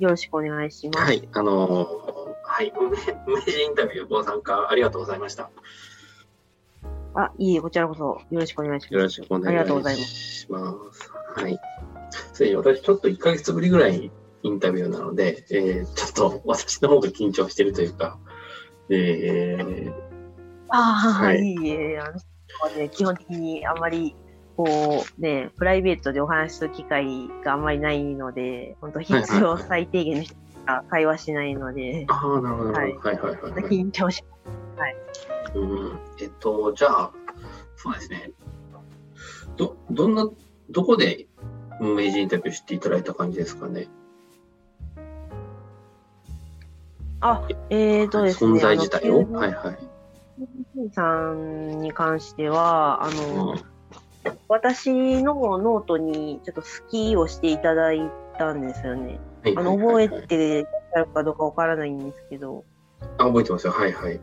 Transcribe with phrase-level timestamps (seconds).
[0.00, 1.04] よろしくお願いします。
[1.04, 2.90] はい、あのーはい、運営
[3.26, 5.50] 運営時インタビューご参加ありがとうございました。
[7.14, 8.94] あ、いいえ、こちらこそよろしくお願いします。
[8.94, 10.10] よろしくお願いありがとうございます。
[10.10, 11.10] します。
[11.40, 11.60] はい。
[12.32, 14.10] ついに私ちょっと1ヶ月ぶりぐらい
[14.42, 18.18] インタビューなので、えー、ちょっと私の方が緊張してるというか、
[18.88, 19.92] えー、
[20.70, 24.16] ああ、ははいい、いえ、あの、ね、基本的にあんまり、
[24.62, 32.94] こうね、プライベートでお話しする機会があんまりないので、本当必要最低限の人しか会話しないので、ああ、なるほど、なはい。
[32.94, 33.62] はいはいはい、はい。
[33.62, 34.22] 緊張し、
[35.54, 37.10] うん、えっと、じゃあ、
[37.76, 38.32] そうですね。
[39.56, 40.28] ど、どんな、
[40.68, 41.26] どこで
[41.80, 43.88] 運営時インタビューしていただいた感じですかね？
[47.20, 49.22] あ、えーとですね、存在自体を？
[49.32, 49.78] はいはい。
[50.92, 53.69] さんに関しては、あうの、ん
[54.48, 58.00] 私のノートにちょっと好きをしていただい
[58.38, 59.18] たんですよね。
[59.42, 60.66] はいあの、覚えてる
[61.14, 62.64] かどうかわからないんですけど、
[63.18, 63.72] あ、覚えてますよ。
[63.72, 64.20] はいはい。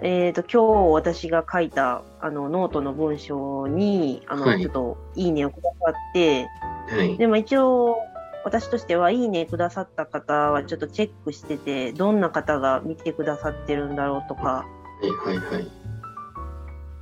[0.00, 6.48] えっ、と、今日私が書いた、あの、ノートの文章に、あの、はいちょっと、いいねをくださって、
[6.88, 7.16] はい。
[7.18, 7.96] でも一応、
[8.44, 14.64] 私としては、いいねくださった方はちょっとチェックしてて、どんな方が見てくださってるんだろうとか、は
[15.02, 15.68] いはいはい。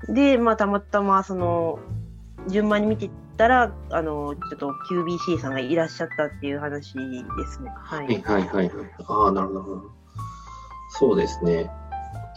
[0.08, 1.78] で、まあ、たまたま、その、
[2.48, 7.00] 順番に見てったら、あの、ちょっと QBC さんがいらっしゃったっていう話で
[7.46, 7.70] すね。
[7.70, 8.22] ははいい。
[8.22, 8.90] はいはいはい。
[9.06, 9.82] ああ、なるほど。
[10.90, 11.70] そうですね。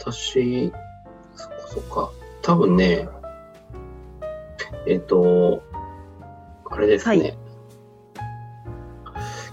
[0.00, 0.72] 私、
[1.34, 2.10] そっかそっか。
[2.42, 3.08] 多分ね、
[4.86, 5.62] えっ、と、
[6.70, 7.18] あれですね。
[7.18, 7.50] はい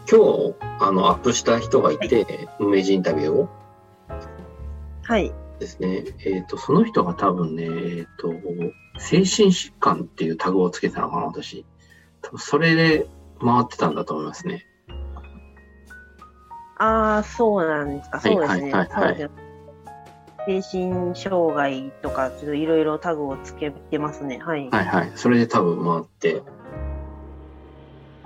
[0.09, 3.49] 今日、あの、アップした人がいて、運営時インタビューを
[5.03, 5.33] はい。
[5.59, 6.03] ですね。
[6.25, 8.31] えっ、と、その人が多分ね、えっ、と、
[8.99, 11.65] 精神疾患っていうタグをつけてたのかな、私。
[12.21, 13.07] 多分それで
[13.39, 14.65] 回ってたんだと思いますね。
[16.79, 18.19] ああ、そうなんですか。
[18.19, 18.71] はいそうですね。
[18.71, 19.47] はいはいはい
[20.47, 24.39] 精神障害とか、ちょっといろいろタグをつけてますね。
[24.39, 24.69] はい。
[24.69, 25.11] はいはい。
[25.15, 26.41] それで多分回って。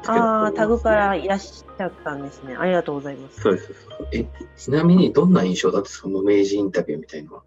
[0.07, 2.55] ああ、タグからいらっしゃったんですね。
[2.55, 3.41] ありがとうございます。
[3.41, 3.73] そうです。
[4.13, 4.25] え、
[4.57, 5.83] ちなみにどんな印象だった？
[5.83, 7.43] んですか無名人インタビューみたいのは。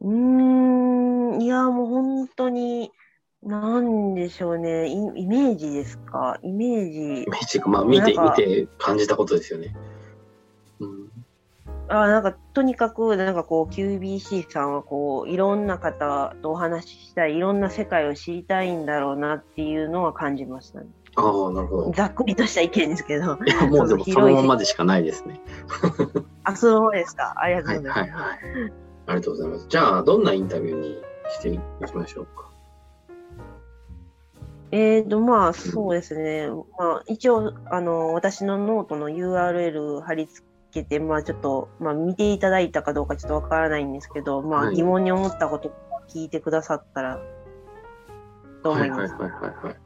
[0.00, 2.92] うーん、いや、もう本当に、
[3.42, 4.88] なんでしょうね。
[4.88, 6.38] イイメージですか？
[6.42, 7.26] イメージイ。
[7.30, 9.74] メージが、まあ見て、見て感じたことですよね。
[10.80, 11.08] うん。
[11.88, 20.86] あなんか、とにかく、なんかこう、QBC さんはこう、いろんな方とお話ししたい、いろんな世界を知りたいんだろうなっていうのは感じましたね。
[21.14, 21.92] ああ、なるほど。
[21.92, 23.38] ざっくりとした意見ですけど。
[23.44, 25.40] いや、もうでもそのままでしかないですね。
[26.44, 27.34] あ、そうですか。
[27.36, 27.98] ありがとうはいございます。
[27.98, 28.72] はいはい。
[29.06, 29.66] ありがとうございます。
[29.68, 30.98] じゃあ、どんなインタビューに
[31.30, 32.50] していきましょうか。
[34.72, 36.48] えーと、まあ、そうですね。
[36.78, 45.72] まあ、一応、あの、私のノートの URL 貼り付けて、まあ、ちょっと、まあ、見ていただいたかどうかちょっとわからないんですけど、まあ、はい疑問に思ったことを
[46.08, 47.18] 聞いてくださったら、
[48.62, 48.90] と思ます？
[48.90, 49.76] はいいはいはいはいはい。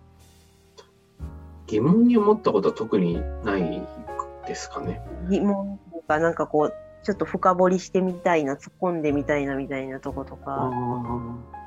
[1.66, 3.86] 疑問に思ったことは特にない
[4.46, 5.00] ですかね？
[5.28, 6.74] 疑問とか、なんかこう、
[7.04, 10.70] ちょっと深掘りしてみたいな、突っ込んでみたいなみたいなとことあか。
[10.72, 11.60] あ。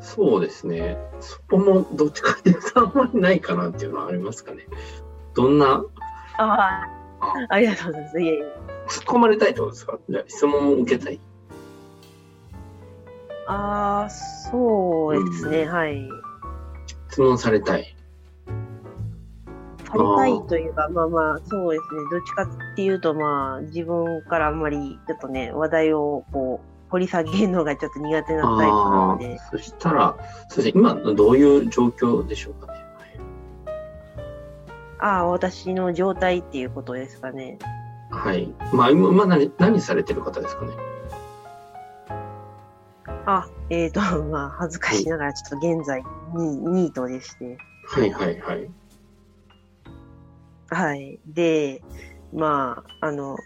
[0.00, 0.98] そうですね。
[1.20, 4.66] そこもどっちかっていうとあんまりないかなっていうのはありますかね？
[5.34, 5.82] どんな、
[6.38, 6.88] ああ、
[7.48, 8.20] ありがとうございます。
[8.20, 8.42] いえいえ。
[8.88, 9.98] 突っ込まれたいってことですか？
[10.28, 11.20] 質問を受けたい。
[13.48, 16.08] ああ、そうですね、はい。
[17.10, 17.96] 質問されたい。
[19.84, 22.00] されたいというか、まあまあ、そうですね。
[22.10, 29.50] どっちかっていうと、まあ、自分からあんまり、ちょっとね、話題をこう、掘り下げるのがちょっと苦手なタイプなあので、あ。
[29.50, 30.16] そしたら、
[30.48, 30.80] そうですね。
[30.80, 32.85] 今、どういう状況でしょうかね？
[34.98, 37.58] ああ、私の状態っていうことですかね。
[38.10, 38.52] はい。
[38.72, 40.72] まあ、今、今何、何されてる方ですかね？
[43.26, 46.02] あ、えっ、と、 まあ、恥ずかしながら、ちょっと現在、
[46.34, 47.58] ニニートでして。
[47.88, 48.70] はいはいはい。
[50.70, 51.20] はい。
[51.26, 51.82] で、
[52.32, 53.36] まあ、あの、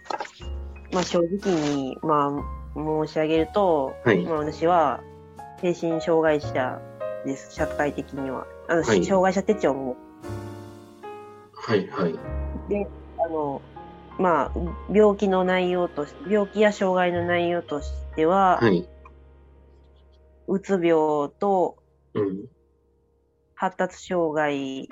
[0.93, 4.25] まあ、正直に、まあ、申し上げると、はい。
[4.25, 5.01] まあ、私は、
[5.61, 6.81] 精神障害者
[7.25, 8.47] です、社会的には。
[8.69, 9.97] あの、はい障害者手帳も、
[11.61, 12.19] はいはい。
[13.25, 13.63] あの、
[14.19, 14.53] まあ、
[14.93, 18.89] 病気の内容とし病気や障害の内容としては、はい。
[20.49, 21.77] うつ病と
[22.15, 22.49] うん。
[23.55, 24.89] 発達障害、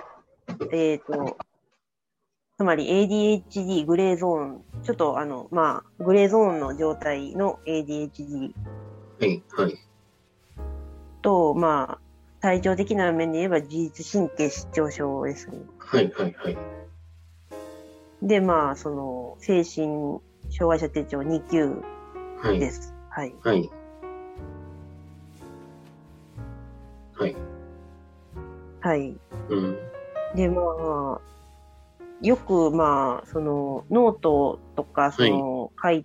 [0.73, 1.38] えっ、と、
[2.59, 8.53] つまり ADHD グレーゾーン、ちょっとあの、まあ、グレーゾーンの状態の ADHD
[9.21, 9.75] はいはい。
[11.23, 12.08] と、まあ、
[12.40, 15.58] 体調的な面で言えば自律神経失調症ですね。
[15.79, 16.58] はいはいはい。
[18.23, 20.20] で、まあ、その、精神
[20.50, 21.82] 障害者手帳2級
[22.40, 22.61] はい。
[22.61, 22.94] です。
[23.11, 23.35] はい。
[23.43, 23.70] はい。
[27.14, 27.37] はい。
[28.81, 29.17] はい。
[29.49, 29.76] うん。
[30.37, 31.20] で、まあ、
[32.23, 36.05] よく、まあ、その、ノートとか、その、書い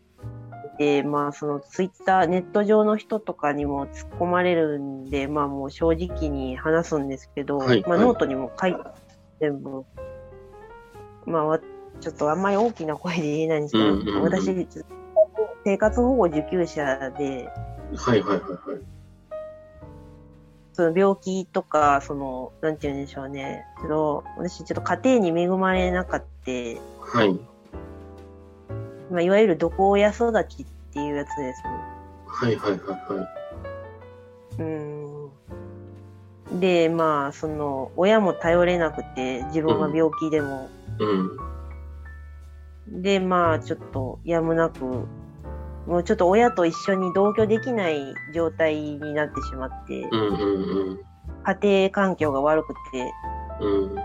[0.78, 8.80] て、まあ、その、ツイッター、ネット上の人とかにも突っ込まれるんで、まあ、もう正直に話すんですけど、まあ、はいはいノートにも書いて、
[9.40, 9.84] 全部。
[11.26, 11.60] まあ、わ
[12.00, 14.68] ちょっとあんまり大きな声で言えないんですけど、うんうんうん私、
[15.64, 17.50] 生活保護受給者で、
[17.96, 18.94] はいはいはいはい。
[20.74, 23.64] その病気とか、その、なんて言うんでしょうね。
[23.82, 27.40] けど、私ちょっと家庭に恵まれなかった、はい。
[29.12, 31.70] まあ、いわゆる毒親育ちっていうやつですね。
[32.28, 33.28] はいはいはいは
[34.60, 36.60] うーん。
[36.60, 40.70] で、まあ、その、親も頼れなくて、自分が病気でも。
[41.00, 41.04] い。
[41.04, 43.02] うん。
[43.02, 45.08] で、まあ、ちょっと、やむなく、
[45.88, 51.00] もうちょっと親と一緒に同居できない状態になってしまって、うんうん
[51.46, 53.12] 家庭環境が悪くて、
[53.60, 53.96] うん。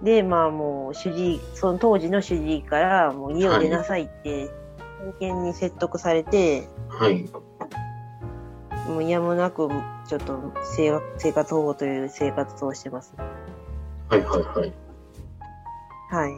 [0.00, 0.04] うん。
[0.04, 4.50] で、まあもう主治医、その当時の主治医からもう家を出なさいって、
[5.00, 7.28] 真剣に説得されて、はい。
[8.88, 9.68] もうやむなく
[10.08, 13.14] ちょっと生活生活保護という生活をしてます。
[14.08, 14.72] はいはいはい。
[16.10, 16.32] はい。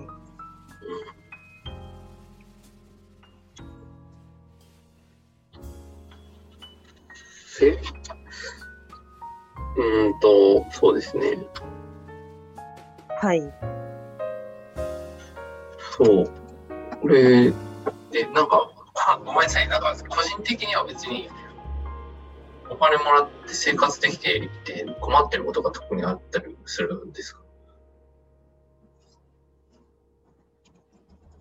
[7.46, 11.38] せうーんと、そうですね。
[13.20, 13.43] はい。
[15.93, 16.31] そう。
[17.02, 17.50] これ、
[18.11, 18.70] で、なんか、
[19.08, 19.69] あごめんなさい。
[19.69, 21.28] なんか、個人的には別に、
[22.70, 27.43] お金もらって生活できていて困ってることが特にあったりするんですか？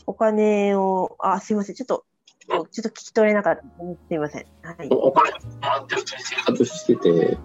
[0.05, 1.75] お金を、あ、すいません。
[1.75, 2.03] ちょっと、
[2.47, 3.61] ちょっと聞き取れなかった。
[3.61, 3.67] す
[4.13, 4.45] いません。
[4.63, 4.89] はい。
[4.89, 7.37] おお金もらって普通に生活してて、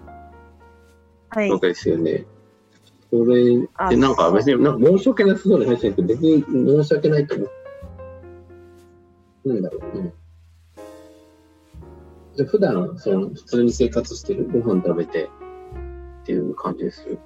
[1.29, 1.59] はいわ。
[1.59, 2.25] けですよね。
[3.11, 7.49] それあで、なんか別に、なんか申し訳ないそうに話してないけど、別に申し訳ないと思う。
[9.45, 10.13] なんだろうね。
[12.35, 15.29] で普段、その、普通に生活してる、ご飯食べて
[16.23, 17.17] っていう感じです。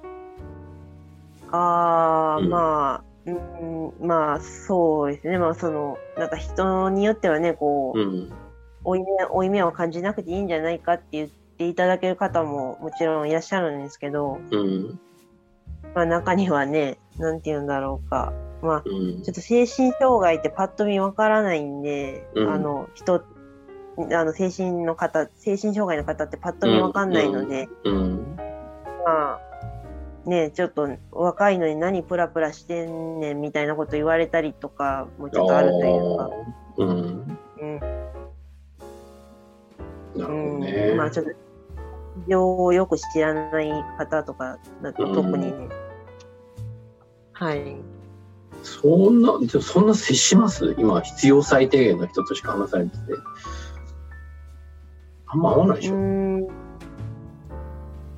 [1.50, 5.38] ああ、うんまあ、うん、まあ、そうですね。
[5.38, 8.32] まあ、その、なんか人によってはね、こう、うん。
[8.84, 11.28] 負い目、負い目を感じなくていいんじゃないかって言っ
[11.58, 15.00] ていただける方ももちろんいらっしゃるんですけど、うん。
[15.94, 18.32] まあ中にはね、なんて言うんだろうか。
[18.62, 23.24] まあ、うんちょっと精神障害ってパッと見わからないんで、うんあの、人、
[23.96, 28.36] あの、精神の方、精神障害の方ってパッと見わかんないので、うん。
[29.06, 29.40] まあ、
[30.28, 36.30] ね、ちょっと若いのに何プラプラしてんねんみたいなこと言われたりとかもちょっとあるというか、
[36.76, 37.38] うん。
[37.60, 37.86] うん、な
[40.16, 40.94] るほどうん、ね。
[40.96, 41.32] まあちょっと、
[42.26, 45.68] 事情をよく知らない方とかだと特にね、
[47.32, 47.76] はい。
[48.62, 50.74] そんな、じゃあそんな接します？
[50.78, 52.98] 今、必要最低限の人としか話されてて。
[55.26, 56.50] あんま合わないでしょ？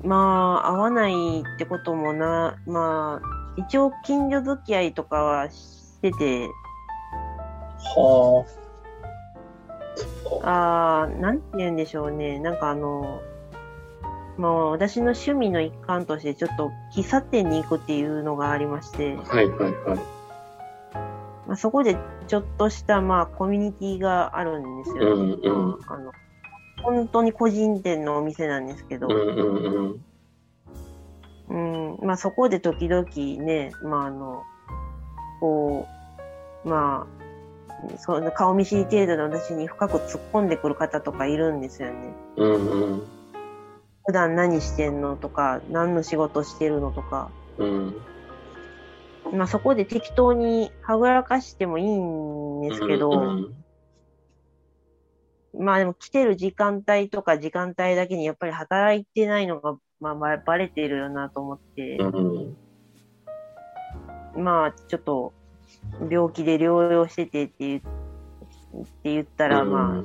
[0.03, 6.49] まあ、合わないってこともな、まあ、一応近所付き合いとかはしてて、
[7.95, 8.45] は
[10.43, 10.49] あ。
[10.49, 12.39] ああ、なんて言うんでしょうね。
[12.39, 13.21] なんかあの、
[14.37, 19.99] まあ私の趣味の一環としてちょっと喫茶店に行くっていうのがありまして、はいはいはい。
[21.47, 21.97] まあ、そこで
[22.27, 25.35] ちょっとしたまあコミュニティがあるんですよね。
[25.43, 26.11] うんうんあの
[26.83, 30.01] 本当に個人店のお店なんですけど、うんうん
[31.49, 31.95] うん。
[31.95, 33.05] うん、まあそこで時々
[33.41, 34.43] ね、まああの、
[35.39, 35.87] こ
[36.65, 42.13] う、まあ、そんな顔見知り程度の私に深く突っ込んでくる方とかいるんですよね。
[42.37, 43.03] うんうん。
[44.05, 47.29] 普段何してんのとか、何の仕事してるのとか。
[47.57, 47.95] うん。
[49.31, 53.55] まあそこで適当にはぐらかしてもいいんですけど、うん
[55.55, 62.49] まあでも来てる時間帯とか時間帯だけにやっぱり働いてないのが、まあばバレてるよなと思って、う
[64.39, 65.31] んまあちょっと
[66.09, 67.87] 病気で療養しててって言って
[69.03, 70.03] 言ったら、まあ、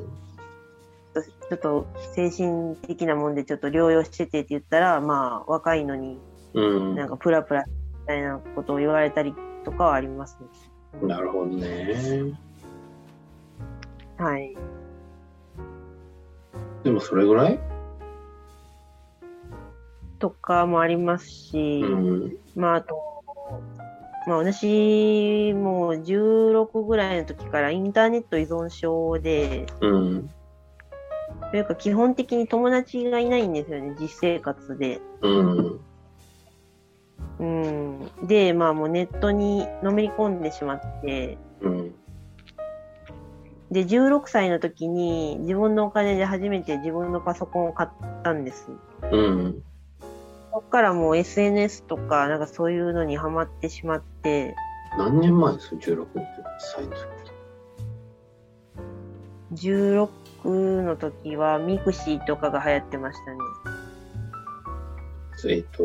[1.23, 6.19] ちょっと精神的なもんでちょっと療養しててって言ったら、まあ若いのに
[6.55, 6.95] うん。
[6.95, 9.35] なんかプラプラみたいなことを言われたり
[9.65, 10.39] とかはあります
[11.03, 11.07] ね。
[11.07, 12.33] なるほどね。
[14.17, 14.57] はい。
[16.85, 17.61] でもそれぐらい？
[20.19, 22.37] とかもありますし、うん。
[22.57, 22.97] まあ、あと、
[24.27, 30.31] まあ、私も16ぐらいの時からインターネット依存症で、うん。
[31.51, 35.01] というか基本的に友達がいないんですよね、実生活で。
[35.23, 35.81] うん。
[37.39, 38.27] うん。
[38.27, 41.95] で、まあもうネットにのめり込んでしまって、うん。
[43.71, 47.89] で、16歳の時に自分のお金で初めて自分のパソコンを買っ
[48.23, 48.69] たんです。
[49.13, 49.63] うん。
[50.53, 54.57] そっからもう SNS とか、なんかそういうのにハマってしまって、
[54.97, 56.07] 何年前です ?16
[56.59, 57.19] 歳の時。
[59.53, 60.09] 16
[60.51, 63.39] の時は mixiとかが流行ってましたね。
[65.55, 65.83] えっ、と、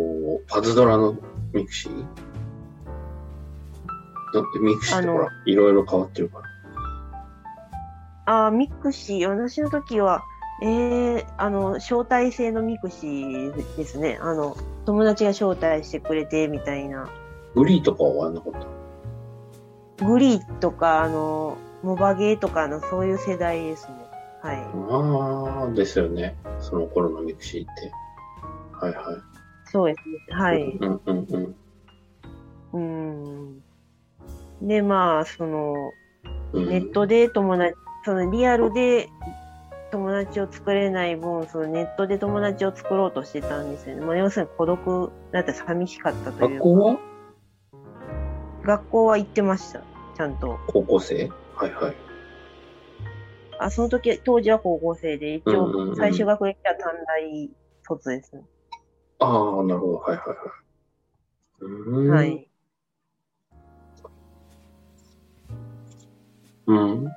[0.48, 1.15] パズドラの
[1.53, 2.05] mixi？
[4.34, 6.46] だって mixi ってほら、いろいろ変わってるから。
[8.25, 10.24] ああ、 mixi、私の時は、
[10.63, 14.17] えー、あの、招待制の mixi ですね。
[14.22, 14.55] あの、
[14.86, 17.10] 友達が招待してくれてみたいな。
[17.53, 18.53] GREEとかはなかっ
[19.98, 20.05] た？
[20.05, 24.02] GREEとか、あの、モバゲーとかのそういう世代ですね。
[24.43, 24.57] はい。
[24.89, 26.35] ああ、ですよね。
[26.59, 27.91] その頃の mixi って。
[28.73, 29.21] はいはい。
[29.63, 30.17] そうですね。
[30.38, 30.77] はい。
[30.81, 31.55] うんうん
[32.73, 33.63] うん。
[34.62, 34.67] うん。
[34.67, 35.93] で、まあ、その、
[36.51, 37.73] うん、ネットで友達、
[38.03, 39.07] そのリアルで
[39.91, 44.01] 友達を作れない分、そのネットで友達を作ろうとしてたんですよね。
[44.05, 46.65] まあ、要するに孤独だって寂しかったというか。
[46.65, 47.00] 学校は？
[48.65, 49.81] 学校は行ってました。
[50.17, 50.59] ちゃんと。
[50.67, 51.31] 高校生？
[51.55, 51.95] はいはい。
[53.63, 57.50] あ、その時、当時は高校生で、一応、最終学歴は短大
[57.84, 58.43] 卒ですね。
[59.20, 59.96] ああ、なるほど。
[60.00, 60.38] はいはいはい。
[61.62, 62.10] うーん。
[62.10, 62.50] はい。
[66.67, 67.05] うん。
[67.05, 67.12] う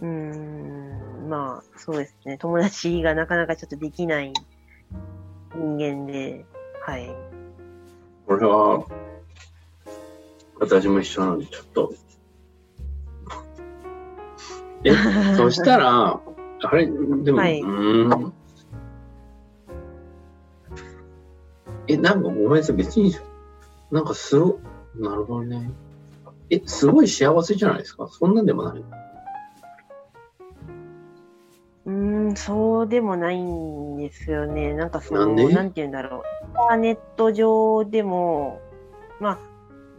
[0.00, 2.36] ーん、まあ、そうですね。
[2.38, 4.32] 友達がなかなかちょっとできない
[5.54, 6.44] 人間で、
[6.84, 7.14] はい。
[8.26, 8.84] これは、
[10.58, 11.92] 私も一緒なんで、ちょっと。
[14.84, 14.92] え、
[15.36, 16.20] そしたら、
[16.64, 18.32] あれ、でも、はいうーん。
[21.88, 23.14] え、なんかごめんなさい、別に、
[23.90, 24.58] なんかすご、
[24.96, 25.70] なるほどね。
[26.50, 28.06] え、すごい幸せじゃないですか？
[28.08, 28.84] そんなんでもない。
[31.84, 31.92] うー
[32.32, 34.74] ん、そうでもないんですよね。
[34.74, 35.54] なんかその、なんで？
[35.54, 36.22] なんて言うんだろう。
[36.44, 38.60] インターネット上でも、
[39.18, 39.38] まあ、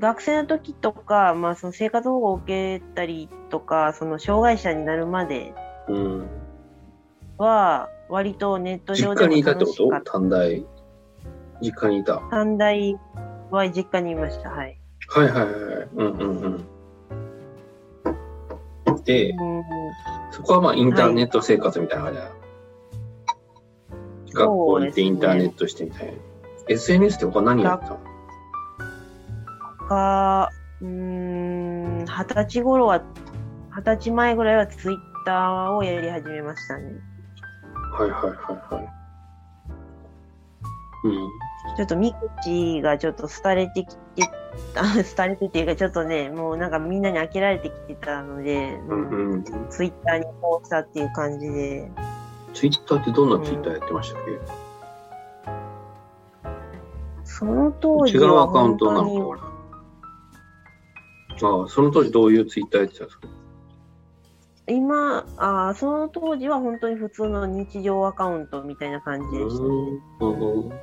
[0.03, 5.53] 学生の時とか、まあ、その生活保護を受けたりとか、その障害者になるまで
[5.87, 6.27] うん。
[7.37, 9.89] は、割とネット実上でも家にいたってこと？
[10.03, 10.65] 短大。
[11.61, 12.15] 実家にいた。
[12.17, 12.99] は短大
[13.49, 14.49] は実家にいました。
[14.49, 14.77] はい。
[15.15, 15.45] いはいはい。
[15.95, 16.65] うんうん
[18.85, 19.03] うん。
[19.05, 19.63] で、うん
[20.31, 22.31] そこはまあインターネット生活みたいな感じだ、
[24.33, 26.13] 学校行ってインターネットしてみたいな。
[26.67, 28.12] SNS って他何やってたの？
[29.87, 30.49] か、
[30.81, 33.01] うーん、二十歳頃は、
[33.75, 36.93] 二十歳前ぐらいはツイッターをやり始めましたね。
[37.93, 38.89] はいはいはいはい。
[41.05, 41.13] うん。
[41.77, 44.23] ちょっとミクチーがちょっと廃れてきて、
[44.75, 44.83] あ
[45.15, 49.43] 廃れてっていうかちょっとね、もうなんかみんなに飽きられてきてたので、うんうん。
[49.69, 51.91] ツイッターにこうしたっていう感じで、
[52.53, 54.23] ツイッターってどんなツイッターやってましたっ
[57.23, 59.52] その当け時は違うアカウン本当にトなのか
[61.41, 63.27] ああ、その当時どういうツイッターやってたんですか？
[64.67, 70.79] 今あ、その当時は本当に普通の日常アカウントみたいな感じでしたね。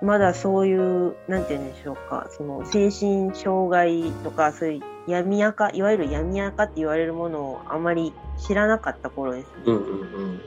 [0.00, 9.52] まだそういう、なんて言うんでしょうか、その精神障害とか、そういう闇垢、いわゆる闇垢って言われるものをあまり知らなかった頃ですね。
[9.66, 10.40] うんうん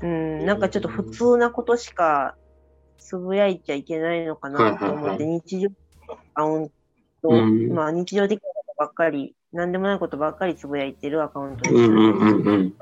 [0.00, 0.40] うん。
[0.40, 2.36] うん、なんかちょっと普通なことしか
[2.96, 5.70] つぶやいちゃいけないのかなと思って、日常ア
[6.38, 6.70] カウン
[7.20, 11.80] ト、うんまあ日常的なことばっかり、なんでもないことばっかりつぶやいてるアカウントでした。
[11.80, 12.74] うんうんうんうん。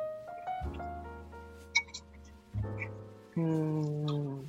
[3.37, 4.47] うん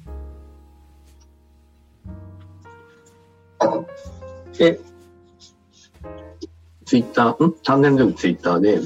[4.60, 4.78] え、
[6.84, 7.54] ツイッター、ん？
[7.64, 8.80] 単年の時ツイッターで、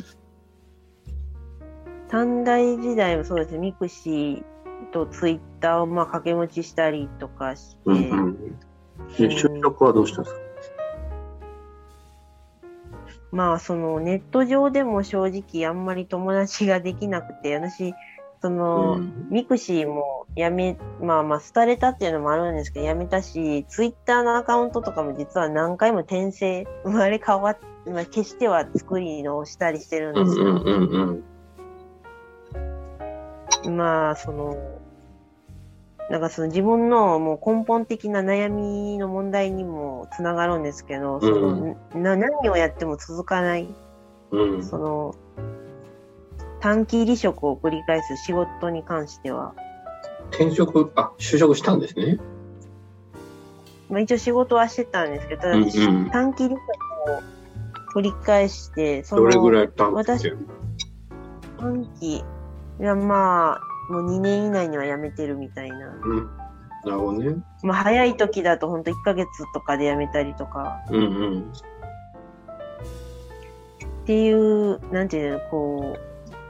[2.09, 4.43] 短大時代はそうですね、 mixi
[4.91, 7.97] とツイッターをまあ掛け持ちしたりとかして、うんう
[8.27, 8.59] ん。
[9.17, 10.41] で、就職はどうしたんですか？
[13.31, 17.93] まあそのネット上でも正直あんまり友達ができなくて、私、
[18.41, 19.27] その、うん。
[19.29, 30.59] mixiもやめ、まあまあ廃れたっていうのもあるんですけど、やめたし、ツイッターのアカウントとかも実は何回も転生、生まれ変わっ、まあ、決しては作り直したりしてるんですよ。
[33.71, 34.57] まあ、その、
[36.09, 43.67] なんかその自分のもう根本的な悩みの問題にもつながるんですけど、そのな何をやっても続かない、
[44.31, 44.63] うん。
[44.63, 45.15] その
[46.59, 49.53] 短期離職を繰り返す仕事に関しては、
[50.31, 52.19] 転職、あ、就職したんですね。
[53.89, 56.59] まあ、一応仕事はしてたんですけど、ただうんうん短期離職
[57.11, 60.31] を繰り返して、そどれぐのらい短期。
[61.57, 62.23] 短期、い
[62.79, 65.87] やまあ、もう2年以内には辞めてるみたいな。
[66.03, 66.29] うん。
[66.83, 67.35] なるほどね。
[67.63, 71.05] まあ、早い時だと本当1ヶ月とかで辞めたりとか、うんう
[71.35, 71.39] ん。
[71.41, 71.43] っ
[74.05, 75.97] ていう、なんていうの、こ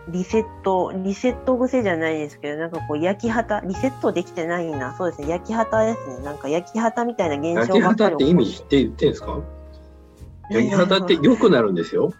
[0.08, 4.96] う、リセット、リセット癖じゃないですけど、なんかこう、焼き旗、リセットできてないな。
[4.98, 6.24] そうですね、焼き旗ですね。
[6.24, 9.40] なんか焼き旗みたいな現焼き象ばっかり旗って意味知って言ってんですか？
[10.50, 12.12] 焼き旗って良くなるんですよ。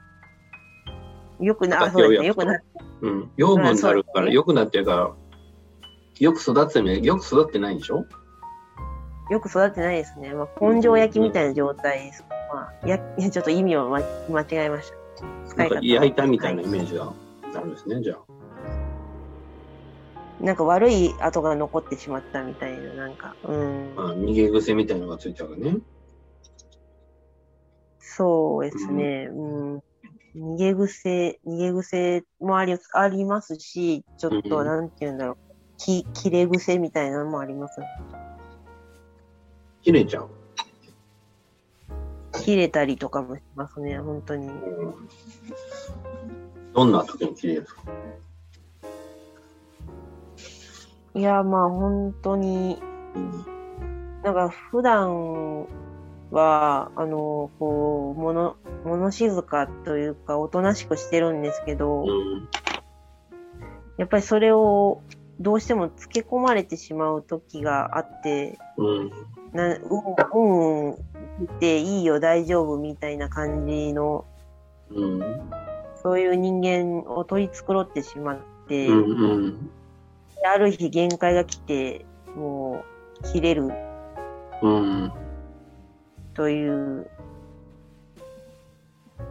[1.40, 2.60] よくな、あそうですね、よくな、
[3.02, 3.32] うん。
[3.38, 5.12] 養分になるから良くなってるから、
[6.20, 8.06] よく育ってもよく育ってないんでしょ？
[9.30, 10.34] よく育ってないですね。
[10.34, 12.24] まあ、根性焼きみたいな状態です。
[12.54, 14.98] まあ、 や、ちょっと意味を間間違えました。
[15.48, 15.82] 使ないんか方。
[15.86, 17.14] 焼いたみたいなはイメージが
[17.56, 18.18] あるんですね、じゃあ。
[20.44, 23.94] なんか悪い跡が残ってしまったみたいな、なんか、うん。
[23.96, 25.78] あ逃げ癖みたいなのがついたからね。
[28.00, 29.30] そうですね。
[29.32, 29.84] うん。
[30.36, 35.38] 逃げ癖、逃げ癖もありありますし、ちょっと、うんなんて言うんだろう。
[35.78, 37.82] き、切れ癖みたいなのもあります。
[39.82, 40.30] 切れちゃう？
[42.44, 44.48] 切れたりとかもしますね、本当に。
[44.48, 44.94] うん
[46.74, 47.82] どんな時に切れるんですか？
[51.14, 52.82] いや、まあ本当に、
[53.16, 53.46] うん
[54.24, 55.66] なんか普段
[56.30, 62.50] は、あの、こう、もの、物静かというか、おとなしくしてるんですけど、うん。
[63.98, 65.02] やっぱりそれを
[65.40, 69.12] どうしてもつけ込まれてしまう時があって、うん。
[69.54, 70.98] なうん、うん、っ
[71.60, 74.26] ていいよ、大丈夫みたいな感じの、
[74.90, 75.22] うん
[76.02, 79.70] そういう人間を取り繕ってしまって、うんうん
[80.44, 82.04] ある日限界が来て、
[82.36, 82.84] も
[83.22, 83.70] う、切れる
[84.64, 85.12] うん
[86.34, 87.08] という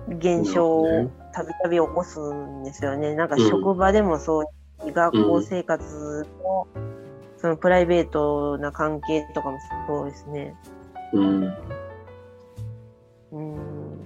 [0.09, 3.15] 現象をたびたび起こすんですよね。
[3.15, 4.47] なんか職場でもそう、
[4.93, 6.67] 学校生活の、
[7.39, 10.55] そのプライベートな関係とかもそうですね。
[11.13, 11.55] うん
[13.33, 14.01] うん。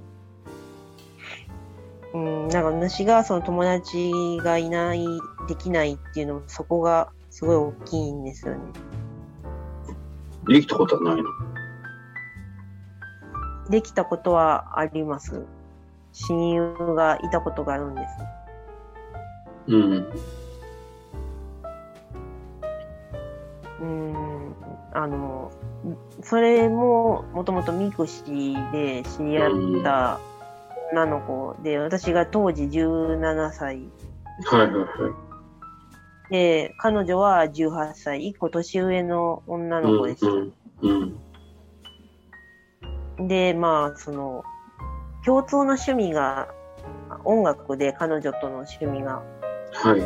[2.12, 5.04] うん、なんか私がその友達がいない、
[5.48, 8.60] できないっていうのもそこがすごい大きいんですよね。
[10.46, 11.28] できたことはないの？
[13.70, 15.42] できたことはあります。
[16.14, 18.14] 親友がいたことがあるんです。
[19.66, 20.12] うん。
[23.80, 24.54] うん、
[24.92, 25.50] あの、
[26.22, 30.20] それももともと mixiで知り合った
[30.92, 33.80] 女の子で、私が当時17歳。
[34.44, 34.84] はいはいは
[36.30, 36.30] い。
[36.30, 40.28] で、彼女は18歳、1個年上の女の子でした。
[40.28, 41.18] うん
[43.18, 43.28] うん。
[43.28, 44.44] で、まあ、その、
[45.24, 46.48] 共通の趣味が
[47.24, 49.22] 音楽で、彼女との趣味が。
[49.72, 50.02] はい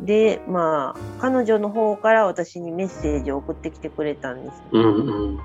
[0.00, 4.62] で、まあ、彼女の方から私にメッセージを送ってきてくれたんです。
[4.72, 5.38] うんうん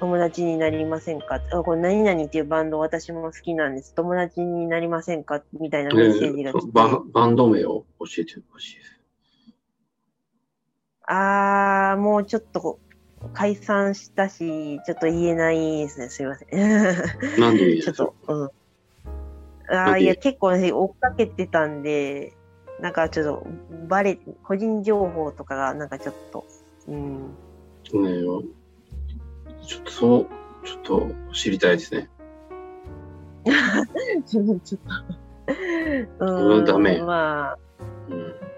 [0.00, 1.40] 友達になりませんか？
[1.50, 3.94] あこれ何々っていうバンド私も好きなんです。
[3.94, 5.42] 友達になりませんか？
[5.58, 6.72] みたいなメッセージが来て。
[6.72, 9.00] バンバンド名を教えてほしいです。
[11.06, 12.80] あー、もうちょっと
[13.32, 16.08] 解散したし、ちょっと言えないですね。
[16.08, 17.40] すいません。
[17.40, 17.96] なんでいいですか？
[17.96, 18.50] ちょっと、うん。
[19.76, 22.32] ああ、いや、結構ね、追っかけてたんで、
[22.80, 23.46] なんかちょっと、
[23.88, 26.44] バレ、個人情報とかが、なんかちょっと、
[26.88, 27.28] うん。
[27.28, 27.28] ね
[27.84, 30.26] ちょっとそう、
[30.64, 32.08] ちょっと知りたいですね。
[34.26, 34.46] ちょっ
[36.18, 37.58] と、うんダメまあ、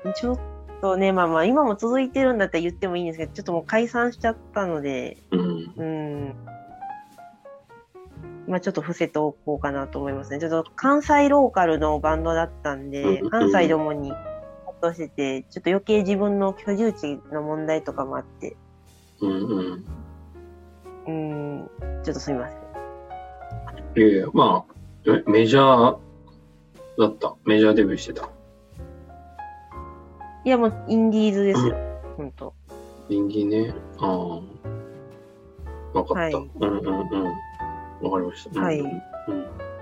[0.04, 0.38] うんちょっ
[0.86, 6.34] とね、まあまあ、今も続いてるんだったら言ってもいいんですけど、ちょっともう解散しちゃったので、うんうん。
[8.46, 10.38] まあちょっと伏せておこうかなと思いますね。
[10.38, 14.20] ちょっと関西ローカルのバンドだったんでうん、関西どもに活
[14.82, 18.56] 動してて、ちょっと余計自分の居住地の問題とかもあって、
[19.20, 19.84] うんうん
[21.08, 21.70] うん、
[22.04, 22.58] ちょっとすみません。
[23.96, 24.74] いやいや、まあ、
[25.10, 25.98] えメジャー
[26.98, 27.34] だった？
[27.44, 28.30] メジャーデビューしてた？
[30.46, 31.74] いやもうインディーズですよ、
[32.16, 32.54] ほんと。
[33.08, 33.74] 人気ね。
[33.98, 34.36] ああ。
[35.92, 36.14] わかった。
[36.14, 37.24] はいうんうんうん。
[38.00, 38.60] わかりました。
[38.60, 39.02] うんはいうん。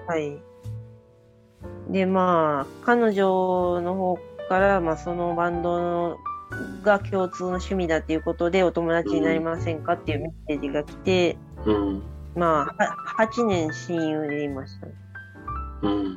[0.07, 0.43] はい。
[1.91, 6.17] で、まあ、彼女の方から、まあ、そのバンドの
[6.83, 12.03] が共通の趣味だっていうことで、お友達になりませんかっていうメッセージが来て、うん。
[12.35, 12.97] まあ、は
[13.29, 14.87] 8年親友でいました。
[15.83, 16.15] うん。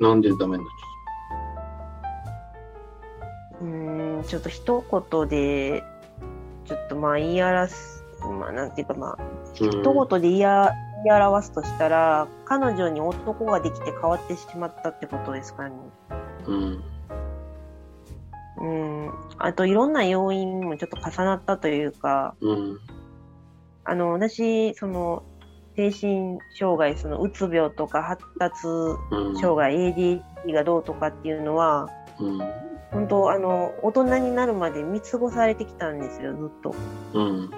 [0.00, 0.87] なんでダメになっ
[3.60, 5.82] うーん、ちょっと一言で、
[6.64, 9.18] ちょっとまあ言い表す、まあなんていうかまあ、
[9.54, 10.44] 一言で言い
[11.10, 15.76] 表すとしたら、彼女に男ができて変わってしまったってことですかね。
[16.46, 16.84] うん。
[18.60, 18.66] う
[19.08, 19.12] ん。
[19.38, 22.78] あといろんな要因もちょっと重なったというか、うん。
[23.84, 25.22] あの、私、その、
[25.76, 29.36] 精神障害、その、うつ病とか発達うん。
[29.38, 32.38] 障害、ADHD がどうとかっていうのは、うん。
[32.90, 36.74] 本当あの、大人になるまで見過ごされてきたんですよ、ずっと。
[37.14, 37.50] うん。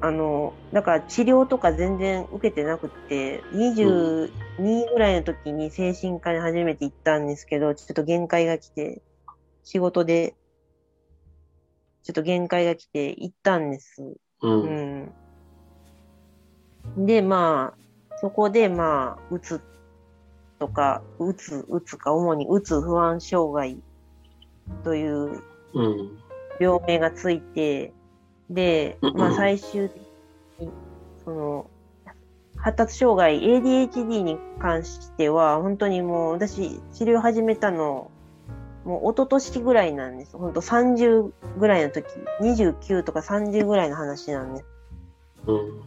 [0.00, 9.02] あの、だから治療とか全然受けてなくって、22ぐらいの時に精神科に初めて行ったんですけど、ちょっと限界が来て、
[9.64, 10.36] 仕事で、
[12.04, 14.02] ちょっと限界が来て行ったんです。
[14.02, 14.46] う。
[14.46, 15.12] うん
[16.96, 17.06] ん。
[17.06, 19.60] で、まあ、そこで、まあ、うつ
[20.58, 23.78] とか、うつ、うつか、主にうつ不安障害
[24.84, 25.42] という
[25.74, 26.18] うん。
[26.60, 27.92] 病名がついて、
[28.50, 30.02] でうん、まあ最終的
[30.60, 30.70] に、
[31.24, 31.70] その、
[32.56, 38.10] 発達障害、ADHD に関しては、本当にもう私、治療始めたの、
[38.84, 40.36] もう一昨年ぐらいなんです。
[40.36, 42.06] 本当30ぐらいの時、
[42.40, 44.66] 29とか30ぐらいの話なんです。
[45.46, 45.82] うん。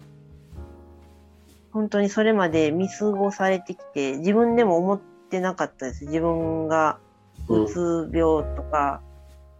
[1.71, 6.05] 本当にそれまで見過ごされてきて、自分でも思ってなかったです。
[6.05, 6.99] 自分が
[7.47, 9.01] うんうつ病とか、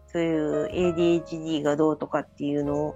[0.08, 2.96] そういう ADHD がどうとかっていうのを。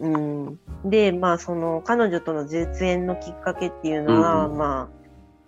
[0.00, 0.60] うん。
[0.84, 4.98] で、まあその彼女との絶縁のきっかけっていうのは、うんまあ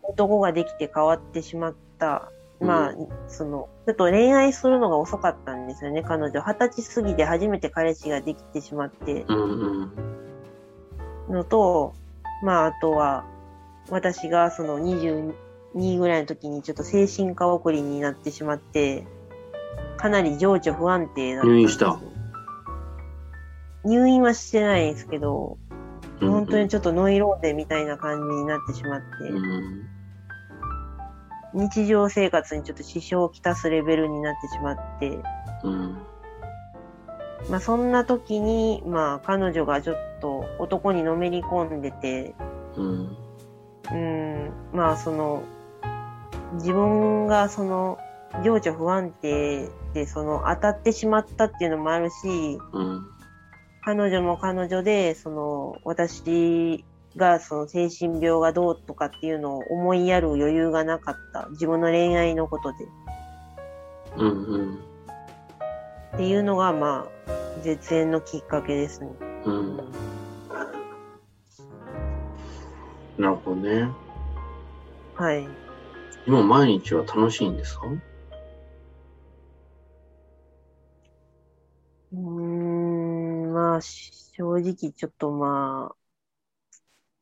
[0.02, 2.30] 男ができて変わってしまった。
[2.60, 6.42] まあう、その、ちょっと恋愛するのが遅かったんですよね、彼女。
[6.42, 9.24] 二十歳過ぎて初めて彼氏ができてしまって。
[9.28, 10.29] うん。
[11.28, 11.94] のと、
[12.42, 13.24] まあ、あとは、
[13.90, 19.06] 私がその22ぐらいの時にちょっと精神科送りになってしまって、
[19.96, 21.48] かなり情緒不安定だった。
[21.48, 21.98] 入院した
[23.84, 25.58] 入院はしてないですけど、
[26.20, 26.30] うん。
[26.30, 29.88] 本当にちょっとノイローゼみたいな感じになってしまって、うん。
[31.52, 35.18] 日常生活にちょっと支障をきたすレベルになってしまって、
[35.64, 35.98] うん。
[37.48, 42.34] まあそんな時に、まあ彼女がちょっと男にのめり込んでて、
[42.76, 43.16] うん。
[43.92, 45.42] うん、まあその、
[46.54, 47.98] 自分がその、
[48.44, 53.06] 情緒不安定でその当たってしまったっていうのもあるし、うん。
[53.82, 56.84] 彼女も彼女で、その、私
[57.16, 61.48] がその精神病がどうとかっていうのを思いやる余裕がなかった。
[61.52, 62.78] 自分の恋愛のことで。
[64.16, 64.28] うん。
[64.28, 64.78] うん。
[66.20, 69.10] っていうのが、まあ、絶縁のきっかけですね。
[69.46, 69.76] うん。
[73.16, 73.88] なるほどね。
[75.14, 75.48] はい。
[76.26, 77.86] 今毎日は楽しいんですか？
[82.12, 85.94] うーん、まあ、正直ちょっとま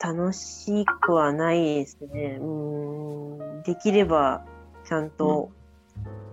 [0.01, 2.39] あ、楽しくはないですね。
[2.41, 4.45] うーん、できれば、
[4.85, 5.53] ちゃんと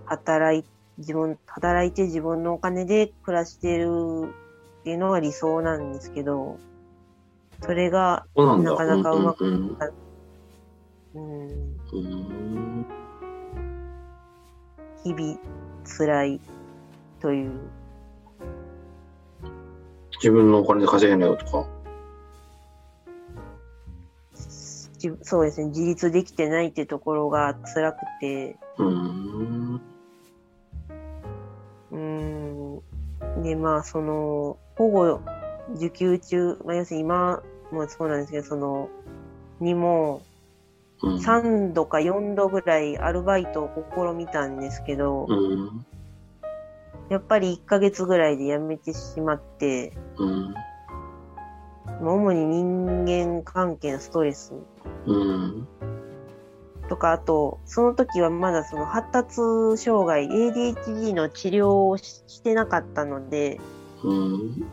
[0.08, 0.64] 働い、
[0.98, 3.90] 自分、働いて自分のお金で暮らしてる
[4.82, 6.58] っていうのが理想なんですけど、
[7.62, 9.78] それが、なかなかうまくうん
[11.14, 11.36] うん、うん
[11.94, 12.86] うん。
[15.04, 15.40] 日々
[15.84, 16.42] 辛い
[17.22, 17.52] という、
[20.18, 21.68] 自分のお金で稼げないよとか？
[24.98, 29.65] じそうですね、自立できてないってところが辛くて、うん。
[33.46, 35.22] で、まあ、その、保護
[35.76, 38.90] 受給中、まあ、要するに今もそうなんですけど、その、
[39.60, 40.24] にも、
[41.04, 41.16] うん。
[41.18, 45.86] 3度か4度ぐらいアルバイトを試みたんですけど、うん。
[47.10, 50.54] やっぱり1ヶ月ぐらいで辞めてしまって、うん。
[50.54, 50.62] ま
[51.92, 54.54] あ主に人間関係のストレス
[55.06, 55.68] うん。
[56.88, 59.36] とか、あと、その時はまだその発達
[59.84, 63.60] 障害、ADHD の治療をししてなかったので、
[64.04, 64.66] うん。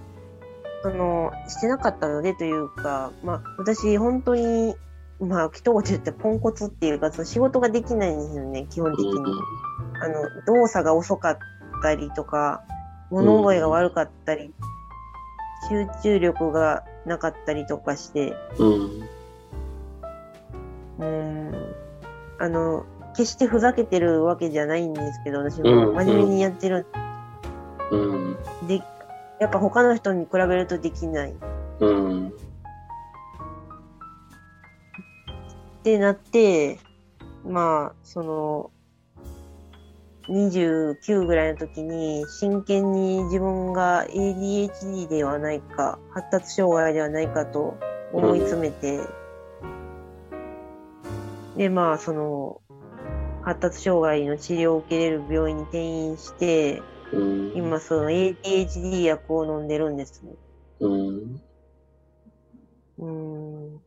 [0.82, 4.74] その、してなかったのでというか、まあ、私、本当に、
[5.20, 9.14] まあ、一言言ってポンコツっていうか、その仕事ができないんですよね、基本的に。
[10.00, 11.38] あの、動作が遅かっ
[11.82, 12.62] たりとか、
[13.10, 14.52] 物覚えが悪かったり、
[15.68, 19.08] 集中力がなかったりとかして、うん。
[20.98, 21.74] うん、
[22.42, 22.84] あの、
[23.16, 26.86] 決してふざけてるわけじゃないんですけど、私うんも真面目にやってる、
[27.92, 28.36] うん。
[28.66, 28.82] で、
[29.38, 31.34] やっぱ他の人に比べるとできない。
[31.78, 32.28] うん。
[32.30, 32.32] っ
[35.84, 36.80] てなって、
[37.46, 38.70] まあ、その、
[40.28, 47.78] 29ぐらいの時に真剣に自分が ADHD ではないか、発達障害ではないかと
[48.12, 49.21] 思い詰めて、
[51.56, 52.60] で、まあ、その、
[53.42, 57.52] 発達障害の治療を受けれる病院に転院して、うん。
[57.54, 60.32] 今その ADHD 薬を飲んでるんですね。
[62.98, 63.80] うん。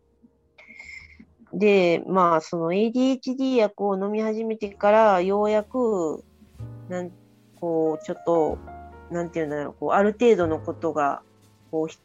[1.53, 6.23] で、まあ、その ADHD 薬を飲み始めてから、ようやく、
[6.89, 7.11] なん、
[7.59, 8.57] こう、ちょっと、
[9.09, 11.21] なんていうんだろう、こう、ある程度のことが、
[11.71, 11.97] こう、ひ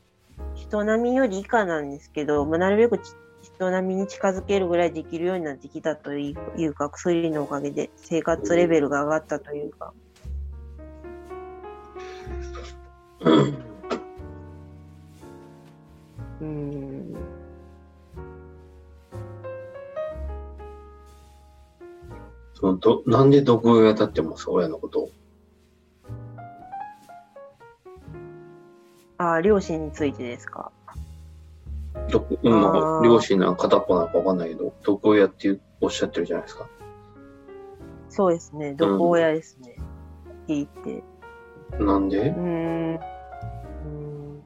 [0.54, 3.12] 人並みより以下なんですけど、まあ、なるべくち
[3.60, 6.34] 人並みに近づけるぐらいできるようになってきたとい
[6.66, 9.92] うか、薬のおかげで生活レベルが上がったというか、
[13.20, 17.14] うーん。
[22.54, 25.10] そのどなんで毒親だってます親のことを？
[29.18, 30.72] あ、両親についてですか？
[32.10, 36.68] 毒うん、なんあかー両親なんか片っぽなんかわかんないけど、毒親っていうおっしゃってるじゃないですか。
[38.08, 38.74] そうですね。
[38.74, 39.76] 毒親ですね。
[40.48, 41.02] 聞いて。
[41.78, 42.18] なんで？
[42.18, 42.94] うーん。
[42.94, 44.42] うーん。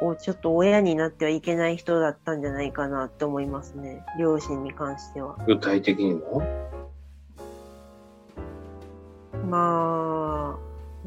[0.00, 4.04] おちょっと親になってはいけない人だったんじゃないかなって思いますね。
[4.18, 5.36] 両親に関しては。
[5.46, 6.42] 具体的にも
[9.50, 10.58] まあ、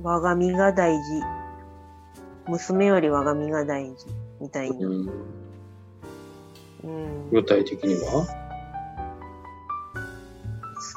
[0.02, 1.02] 我が身が大事。
[2.48, 4.08] 娘より我が身が大事。
[4.40, 4.88] みたいな。
[4.88, 5.10] うん。
[6.84, 7.30] うん。
[7.32, 8.28] 具体的には？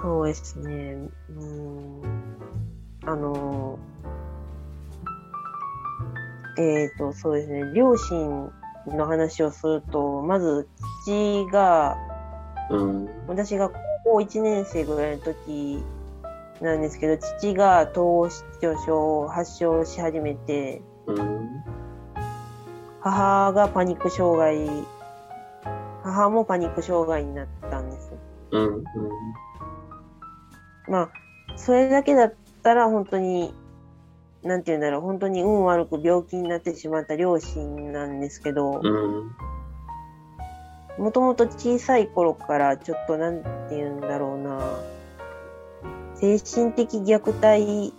[0.00, 0.96] そうですね。
[1.30, 2.02] うん。
[3.06, 3.78] あの、
[6.58, 7.72] えっ、と、そうですね。
[7.74, 8.50] 両親
[8.86, 10.68] の話をすると、まず、
[11.04, 11.96] 父が、
[12.70, 13.08] うん。
[13.26, 15.82] 私が高校1年生ぐらいの時
[16.60, 21.62] なんですけど、父が統合失調症を発症し始めて、うん。
[23.00, 24.66] 母がパニック障害、
[26.14, 28.12] 母もパニック障害になったんです。
[28.52, 28.84] うん。
[30.88, 31.10] まあ、
[31.56, 33.52] それだけだったら本当に、
[34.42, 39.32] なんて言うんだろう、本当に運悪く病気になってしまった両親なんですけど、うん。
[41.02, 44.60] もともと小さい頃からちょっとなんて言うんだろうな、
[46.14, 47.92] 精神的虐待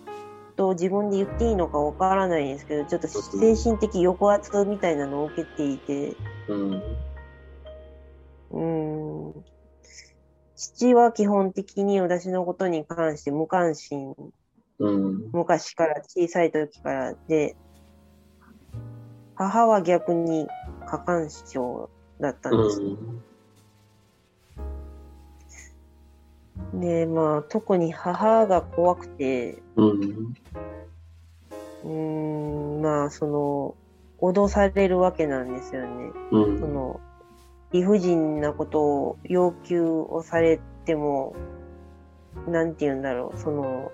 [0.56, 6.16] と自分で言っていいのかわからないんですけど、ちょっと精神的抑圧みたいなのを受けていて、
[6.48, 6.82] うん。
[8.50, 9.44] うーん
[10.54, 14.14] 父は基本的に私のことに関して無関心
[14.78, 15.30] うん。
[15.32, 17.56] 昔から小さい時からで、
[19.34, 20.46] 母は逆に
[20.86, 22.80] 過干渉だったんです。
[26.74, 29.90] で、まあ、特に母が怖くて、うん。
[31.82, 33.76] うーん、まあ、その、
[34.20, 36.12] 脅されるわけなんですよね。
[36.30, 36.58] うん。
[36.58, 37.00] その、
[37.76, 41.36] 理不尽なことを要求をされても、
[42.48, 43.92] なんて言うんだろう、その、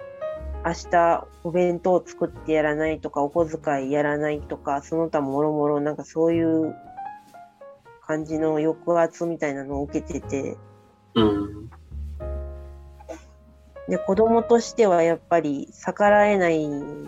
[0.65, 6.77] 明日お弁当を作ってやらないとか、お小遣いやらないとか、その他もろもろ、なんかそういう
[8.07, 10.57] 感じの抑圧みたいなのを受けてて、
[11.17, 11.71] うん。
[13.89, 16.61] で、子供としてはやっぱり逆らえない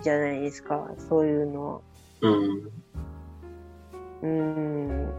[0.03, 1.81] じゃないですか、そういうのは。
[2.23, 2.85] うん。
[4.23, 5.13] うーん、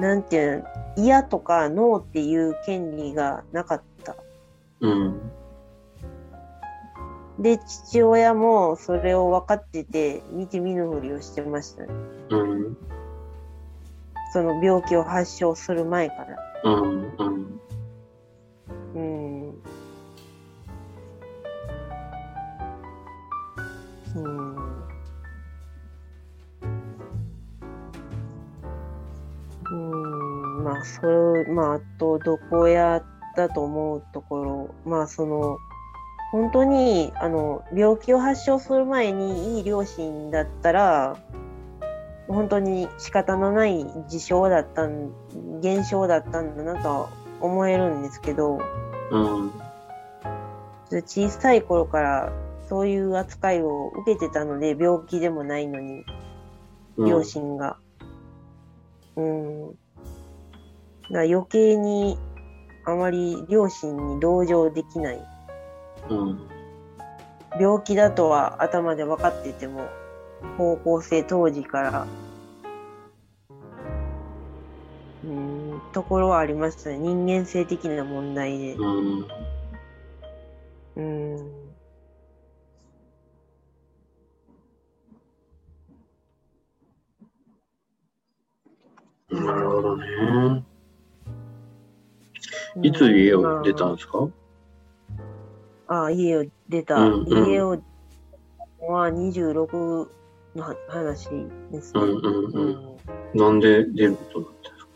[0.00, 0.64] なんていうの、
[0.96, 4.16] 嫌とかノーっていう権利がなかった。
[4.80, 5.20] うん。
[7.38, 11.88] で、父親もそれを分かってて、見て見ぬふりをしてましたね。
[12.30, 12.76] うん。
[14.32, 16.36] その病気を発症する前から。
[16.64, 17.29] うん。
[31.50, 33.02] まあ、あと、どこや
[33.36, 35.58] だと思うところ、まあ、その、
[36.32, 41.16] 本当に、あの、病気を発症する前にいい両親だったら、
[42.28, 45.10] 本当に仕方のない事象だったん、
[45.60, 47.08] 現象だったんだなとは
[47.40, 48.60] 思えるんですけど、
[49.10, 49.50] うん。
[50.90, 52.32] 小さい頃から
[52.68, 56.04] そういう扱いを受けてたので、病気でもないのに、
[56.96, 57.78] 両親が。
[59.16, 59.70] うん。
[59.70, 59.80] だか
[61.10, 62.18] ら余計に、
[62.86, 65.24] あまり両親に同情できない。
[66.08, 66.48] うん。
[67.58, 69.88] 病気だとは頭で分かってても、
[70.56, 72.06] 高校生当時から、
[75.24, 76.98] うーん、ところはありましたね。
[76.98, 78.74] 人間性的な問題で。
[78.74, 79.20] うん。
[79.20, 81.60] うーん。
[89.30, 90.69] なるほどね。
[92.82, 94.28] いつ家を出たんですか？
[95.88, 96.96] ああ、家を出た。
[96.96, 100.08] うんうん家を出たのは26
[100.54, 101.28] のは話
[101.72, 102.00] ですね。
[102.02, 102.50] うんうんう。
[102.52, 102.98] うんん
[103.38, 104.90] なんで出ることになったんですか？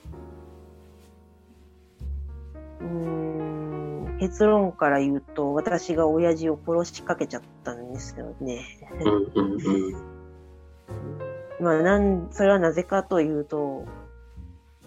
[2.80, 2.86] うー
[4.16, 8.64] ん結論から言うと、私が親父を殺しかけちゃったんですよね。
[9.00, 9.94] うんうん うん。
[11.60, 13.84] まあ、なん、それはなぜかというと、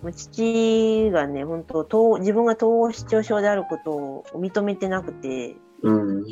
[0.02, 6.26] まあ父がね、本当統自分が統合失調症であることを認めてなくて、うん。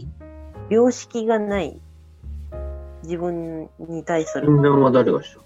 [0.70, 1.80] 病識がない。
[3.04, 4.48] 自分に対する。
[4.48, 5.42] 診断は誰がした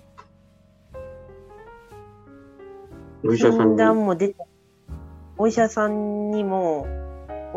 [3.23, 3.77] お医者さん診に。
[3.77, 4.45] 断も出た。
[5.38, 6.88] お医者さんにも、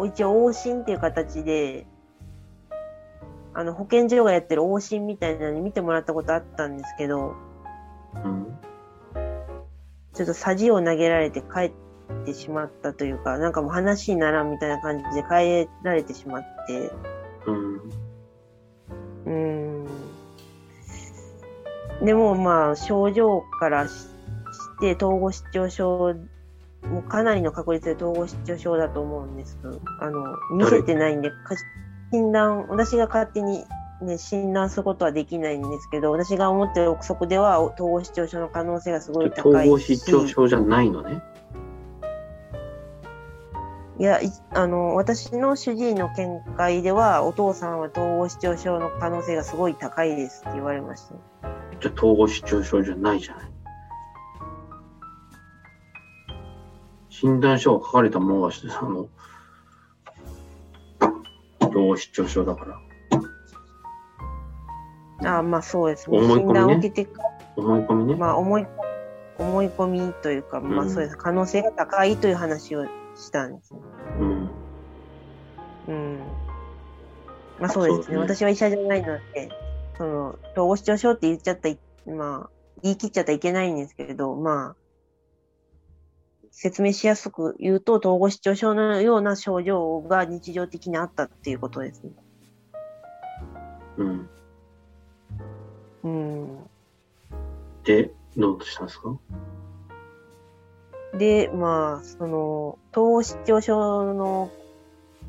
[0.06, 1.86] 一応往診っていう形で、
[3.54, 7.34] あの、保健所がやってる往診みたいなのに見てもらったことあったんですけど、
[8.24, 8.41] うん。
[10.14, 11.72] ちょっとさじを投げられて帰っ
[12.26, 16.90] てしまったというか、なんかもう話にならんみたいな感じで帰られてしまって、
[17.46, 17.80] うん。
[19.26, 19.86] うん。
[22.04, 24.08] でもまあ、症状からしし
[24.80, 26.14] て、統合失調症、
[26.82, 29.80] もうかなりの確率で統合失調症だと思うんですけど。
[30.00, 31.30] あの、見せてないんで、
[32.12, 33.64] 診断、私が勝手に
[34.02, 39.48] ね、診断することはできないんですけど、私が思ってる憶測では、統合失調症の可能性がすごい高いし。
[39.48, 41.22] 統合失調症じゃないのね？
[43.98, 51.14] いや、いあの、私の主治医の見解では、お父さんは統合失調症の可能性がすごい高いですって言われました。
[51.80, 53.52] じゃあ統合失調症じゃないじゃない。
[57.08, 59.08] 診断書が書かれたものは、あの、
[61.60, 62.80] 統合失調症だから。
[65.24, 66.18] ああまあそうですね。
[66.18, 67.22] 思い込みね診断を受けてか
[67.56, 68.16] 思い込みね。
[68.16, 68.66] まあ思い、
[69.38, 71.16] 思い込みというか、まあうんそうです。
[71.16, 72.84] 可能性が高いという話を
[73.16, 73.80] したんですね。
[74.20, 74.50] うん。
[75.88, 76.18] うん。
[77.60, 78.04] まあそうですね。
[78.04, 79.50] すね私は医者じゃないので、
[79.96, 81.68] その、統合失調症って言っちゃった
[82.10, 82.50] まあ、
[82.82, 84.76] 言い切っちゃったらいけないんですけれど、まあ、
[86.50, 92.10] 説明しやすく言うと、統合失調症のような症状が日常的にあったっていうことですね。
[93.98, 94.30] うん。
[96.04, 96.58] うん。
[97.84, 99.16] で、どうしたんですか？
[101.18, 104.50] で、まあ、その、統合失調症の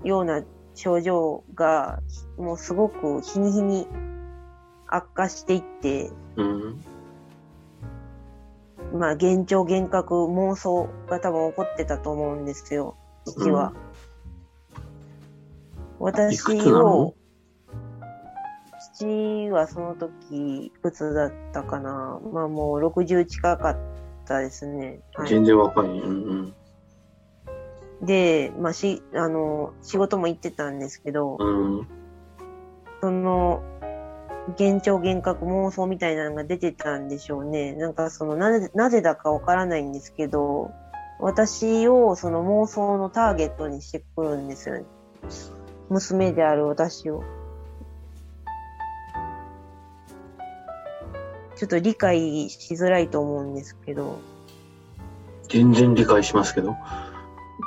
[0.03, 0.41] ような
[0.75, 1.99] 症状が、
[2.37, 3.87] もうすごく日に日に
[4.87, 6.83] 悪化していって、うん。
[8.93, 13.73] まあ、幻聴、幻覚、妄想が多分起こってたと思うんですよ、父は。
[15.99, 16.99] 私いくつなの？
[16.99, 17.15] を、
[18.93, 22.19] 父はその時、いくつだったかな。
[22.31, 23.77] まあもう60近かっ
[24.25, 25.01] たですね。
[25.15, 25.87] はい全然若い。
[25.87, 26.55] うん
[28.01, 31.79] で、まあし、あの、仕事も行ってたんですけど、うん。
[31.79, 31.87] うん。
[32.99, 33.63] その、
[34.59, 37.73] 幻聴、幻覚、妄想みたいなのが出てたんでしょうね。
[37.73, 40.71] なんかその、なぜ、なぜだかわからないんですけど、
[41.19, 44.85] 私をその妄想のターゲットにしてくるんですよね。
[45.89, 47.23] 娘である私を。
[51.63, 54.19] ちょっと理解しづらいと思うんですけど、
[55.47, 56.75] 全然理解しますけど。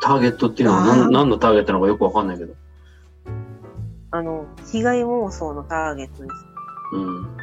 [0.02, 2.54] ターゲットっていうのは何何のターゲットなのかよくわかんないけど。
[4.10, 6.34] あの、被害妄想のターゲットです。
[6.92, 7.36] うん。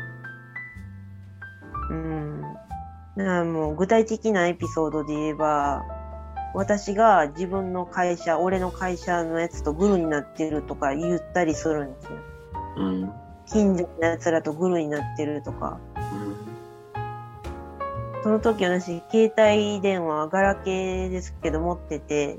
[1.89, 2.41] うん。
[2.41, 2.59] だか
[3.17, 5.81] らもう具体的なエピソードで言えば、
[6.53, 12.11] 私が自分の会社、俺の会社のやつとグルになってるとか言ったりするんですよ。
[12.77, 13.11] うん。
[13.47, 15.79] 近所のやつらとグルになってるとか。
[18.23, 22.37] その時私、携帯電話、ガラケーですけど持ってて、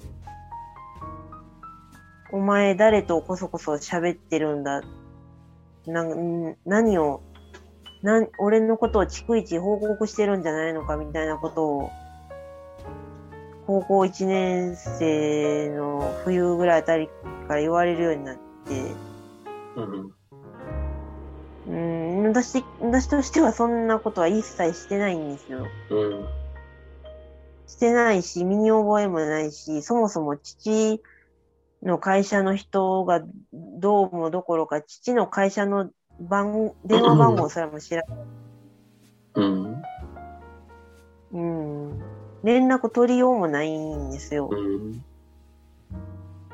[2.32, 4.80] お前誰とこそこそ喋ってるんだ？
[5.87, 6.05] な、
[6.64, 7.20] 何を、
[8.03, 11.91] な、俺のことを逐一報告してるんじゃないのかみたいなことを、
[13.66, 17.09] 高校1年生の冬ぐらいあたり
[17.47, 18.41] から言われるようになって、
[19.76, 20.12] うん。
[21.67, 25.67] うん、私、私としてはそんなことは一切してないんですよ。
[25.91, 26.27] うん。
[27.67, 31.03] してないし、身に覚えもないし、そもそも父
[31.83, 35.91] の会社の人がどうもどころか、父の会社の
[36.21, 38.19] 番、電話番号すらも知らない。
[39.37, 39.83] うん。
[41.33, 41.99] うん。
[42.45, 44.51] 連絡取りようもないんですよ。
[44.53, 45.05] うん。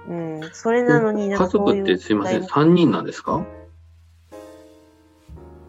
[0.09, 0.51] うん。
[0.53, 3.45] それなのになん家かそういう族ってすいません、題3人なんですか？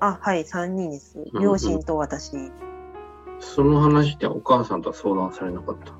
[0.01, 1.19] あ、はい、3人です。
[1.33, 2.51] うん両親と私。
[3.39, 5.91] その話ってお母さんとは相談されなかった？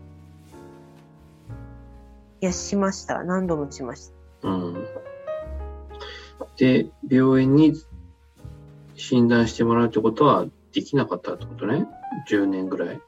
[2.42, 3.24] いや、しました。
[3.24, 4.50] 何度もしました。
[4.50, 4.88] うん。
[6.58, 7.74] で、病院に
[8.96, 11.88] 診断してもらうってことはできなかったってことね
[12.30, 13.02] ？10年ぐらい？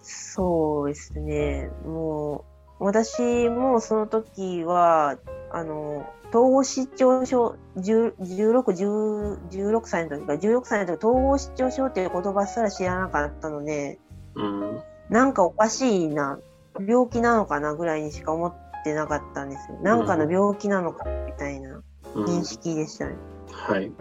[0.00, 1.70] そうですね。
[1.84, 2.44] も
[2.80, 5.16] う、私もその時は、
[5.54, 14.00] あの、統合失調症、10 16、10 16歳の時か、16歳の時、統合失調症っていう言葉すら知らなかったので、
[14.34, 14.82] うん。
[15.10, 16.40] なんかおかしいな、
[16.86, 19.78] 病気なのかなぐらいにしか思ってなかったんですよ。
[19.80, 21.82] なんかの病気なのかみたいな
[22.14, 23.14] うん、認識でしたね。
[23.52, 23.92] はい。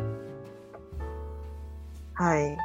[2.13, 2.57] はい。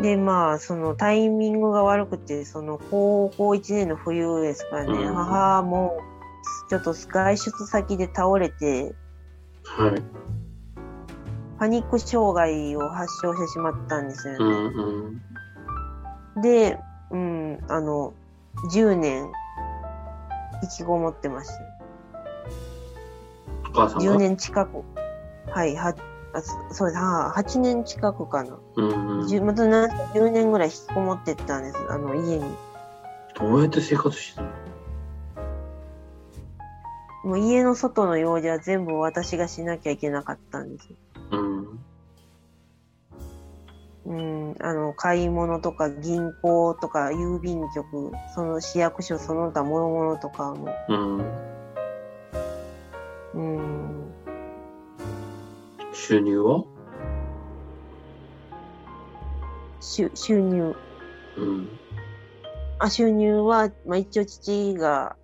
[0.00, 5.98] で、まあ、そのタイミングが悪くて、その高校1年の冬ですからね、うん母も
[6.68, 8.94] ちょっと外出先で倒れて、
[9.64, 10.02] はい。
[11.58, 14.44] パニック障害を発症してしまったんですようね。
[14.44, 15.20] ん
[16.36, 16.42] うん。
[16.42, 16.78] で、
[17.10, 18.14] うん、あの、
[18.72, 19.30] 10年、
[20.62, 21.54] 引きこもってました。
[23.70, 24.84] お母さんが？10年近く。
[25.50, 25.94] はい、は、
[26.34, 27.00] あそそうです。
[27.00, 28.58] は8年近くかな。
[28.76, 28.88] うん
[29.20, 29.26] うん。
[29.26, 31.78] 10またな10年ぐらい引きこもってったんです。
[31.88, 32.44] あの、家に。
[33.34, 34.48] どうやって生活してたの？
[37.28, 40.88] もう家の外の用事は全部私がしなきゃいけなかったんです。
[41.30, 41.78] うん。
[44.06, 51.18] うん、あの、買い物とか銀行とか郵便局、その市役所その他諸々とかも、うん。
[53.34, 54.14] うん、
[55.92, 56.64] 収入は？
[59.82, 60.74] 収収入。
[61.36, 61.68] うん。
[62.78, 65.16] あ、収入は、まあ一応父が、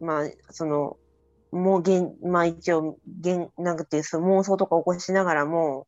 [0.00, 0.96] まあ、その、
[1.52, 5.86] もう現、まあ一応、現、なんかっていう、その妄想とか起こしながらも、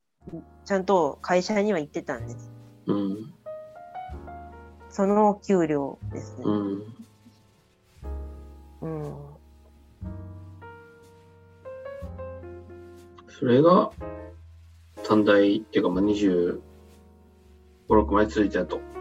[0.64, 2.52] ちゃんと会社には行ってたんです。
[2.86, 3.34] うん。
[4.90, 6.44] その給料ですね。
[6.44, 6.82] うん。
[8.82, 9.16] うん。
[13.28, 13.90] それが、
[15.04, 16.60] 短大っていうか、まあ、25、
[17.88, 18.91] 6まで続いてたと。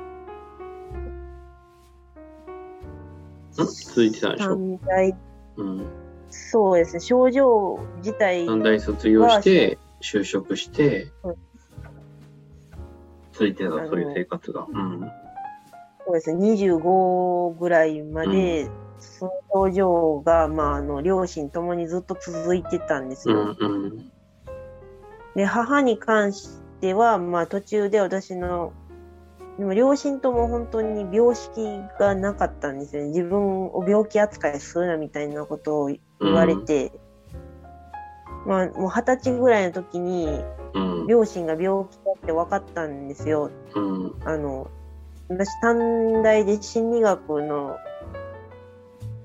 [3.65, 4.55] 続いてたんでしょ？
[4.55, 5.15] 短大、
[5.57, 5.87] うん。
[6.29, 11.35] そうですね、症状自体、短大卒業して、就職してうん、
[13.33, 14.65] 続いてた、そういう生活が。
[14.67, 15.11] うん。
[16.05, 19.31] そうですね、25ぐらいまで、その
[19.69, 23.55] 症状が、まあ、あの、両親ともにずっと続いてたんですよ。
[23.59, 24.11] うん、うん。
[25.35, 28.73] で、母に関しては、まあ、途中で私の、
[29.57, 31.61] でも両親とも本当に病識
[31.99, 33.09] がなかったんですよね。
[33.09, 35.99] 自分を病気扱いするなみたいなことを言
[36.33, 36.91] われて、
[38.45, 40.27] まあ、もう二十歳ぐらいの時に、
[40.73, 41.07] うん。
[41.07, 43.51] 両親が病気だって分かったんですよ。
[43.75, 44.15] うん。
[44.23, 44.69] あの、
[45.27, 47.77] 私、短大で心理学の、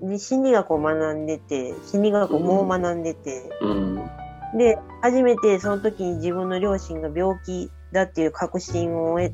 [0.03, 4.11] で心理学を学んでて、心理学をもう学んでて、うん。
[4.57, 9.33] で、初めてその時に自分の両親が病気だっていう確信を得、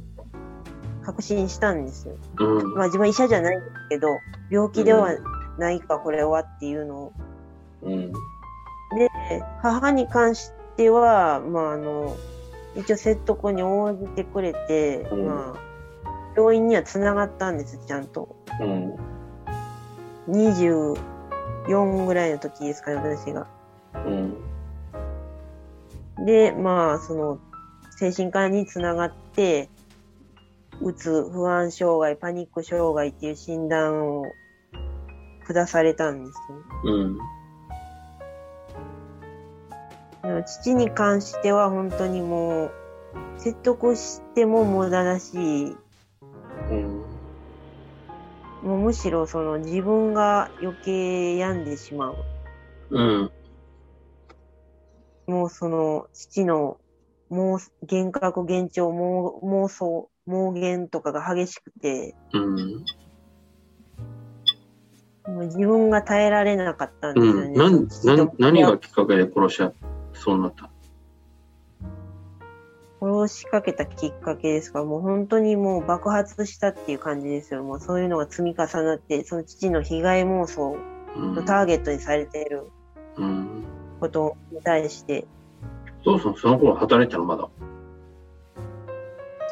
[1.03, 2.15] 確信したんですよ。
[2.39, 2.75] うん。
[2.75, 4.09] まあ自分は医者じゃないんですけど、
[4.51, 5.11] 病気では
[5.59, 7.13] ないか、これはっていうのを。
[7.83, 8.13] うん。
[8.13, 8.19] で、
[9.61, 12.17] 母に関しては、まああの、
[12.77, 18.37] 一応説得に応じてくれて、うんまあ、病院には繋がったんです、ちゃんと。
[18.61, 18.97] うん。
[20.29, 23.47] 24ぐらいの時ですかね、私が。
[24.07, 24.35] うん。
[26.25, 27.39] で、まあ、その、
[27.99, 29.69] 精神科につながって、
[30.83, 34.25] うつ、不安障害、パニック障害っていう診断を
[35.47, 37.19] 下されたんですね。
[40.25, 40.45] うん。
[40.45, 42.73] 父に関しては本当にもう、
[43.39, 45.77] 説得しても無駄だし、
[46.71, 47.03] うん。
[48.63, 52.17] もうむしろその自分が余計病んでしまう。
[52.91, 53.31] うん。
[55.27, 56.79] もうその父の
[57.29, 57.59] もう
[57.91, 62.85] 幻覚、幻聴、妄妄想、妄言とかが激しくて、うん。
[65.27, 67.41] もう自分が耐えられなかったんですよね。
[67.49, 67.55] うん。
[67.55, 69.63] なん、父となん、何がきっかけで殺し
[70.15, 70.71] そうになった？
[73.01, 74.85] 殺しかけたきっかけですか？
[74.85, 77.65] もう本当にもう爆発したっていう感じですよ。
[77.65, 80.77] もうそういうのが積み重なって、その父の被害妄想
[81.17, 82.71] のターゲットにされている
[83.99, 85.27] ことに対して。
[86.05, 87.49] どうそその頃働いてたのまだ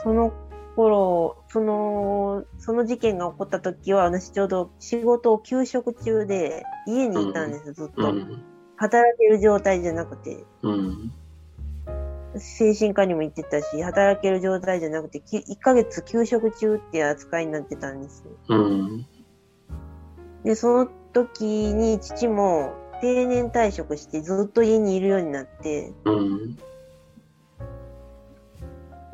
[0.03, 0.33] その
[0.77, 8.43] 頃、その、その事件が起こった時は、私ちょうど仕事を休職中で、家にいたんです、うん、ずっと、うん。
[8.77, 10.45] 働ける状態じゃなくて。
[10.63, 11.13] うん、
[12.37, 18.31] 精神科にも行ってたし、働ける状態じゃなくて、1ヶ月休職中っていう扱いになってたんですよ。
[18.49, 19.07] うん、
[20.45, 25.93] で、その時に父も定年退職してずっと家にいるようになって、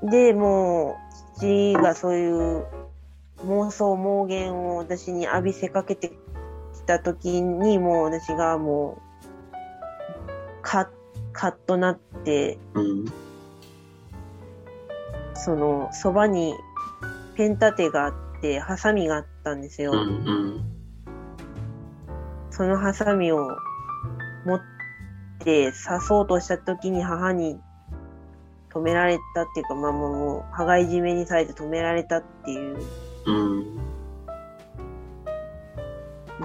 [0.03, 1.06] で、もう、
[1.39, 2.67] 父がそういう
[3.45, 6.15] 妄想、妄言を私に浴びせかけてき
[6.87, 9.55] た時に、もう私がもう、
[10.63, 10.89] カッ、
[11.33, 13.05] カッとなって、うん、
[15.35, 16.55] その、そばに
[17.35, 19.93] ペン立てがあって、ハサミがあったんですよ。
[19.93, 20.65] うんうん、
[22.51, 23.49] そのハサミを
[24.47, 24.61] 持っ
[25.41, 27.61] て刺そうとした時に母に
[28.77, 32.77] 止められたっていうか、まあもう、羽交い締めにされて止められたっていう、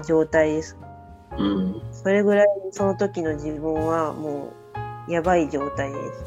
[0.06, 0.78] 状態です。
[1.36, 1.82] うん。
[1.92, 4.54] それぐらいその時の自分はも
[5.08, 6.24] う、やばい状態です。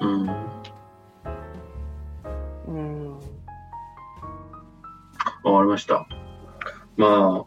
[0.00, 0.28] うん。
[2.68, 3.14] うん。
[5.42, 6.06] わかりました。
[6.96, 7.44] ま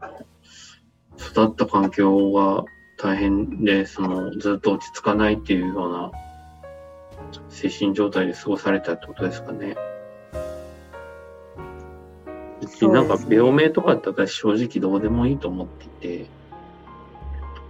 [0.00, 0.08] あ、
[1.18, 2.64] 育った環境が
[2.98, 6.12] 大変で、その、ずっと落ち着かないっていうような
[7.48, 9.76] 精神状態で過ごされたってことですかね。
[12.60, 15.88] 別になんか病名とかだったら正直どうでもいいと思ってい
[16.24, 16.26] て、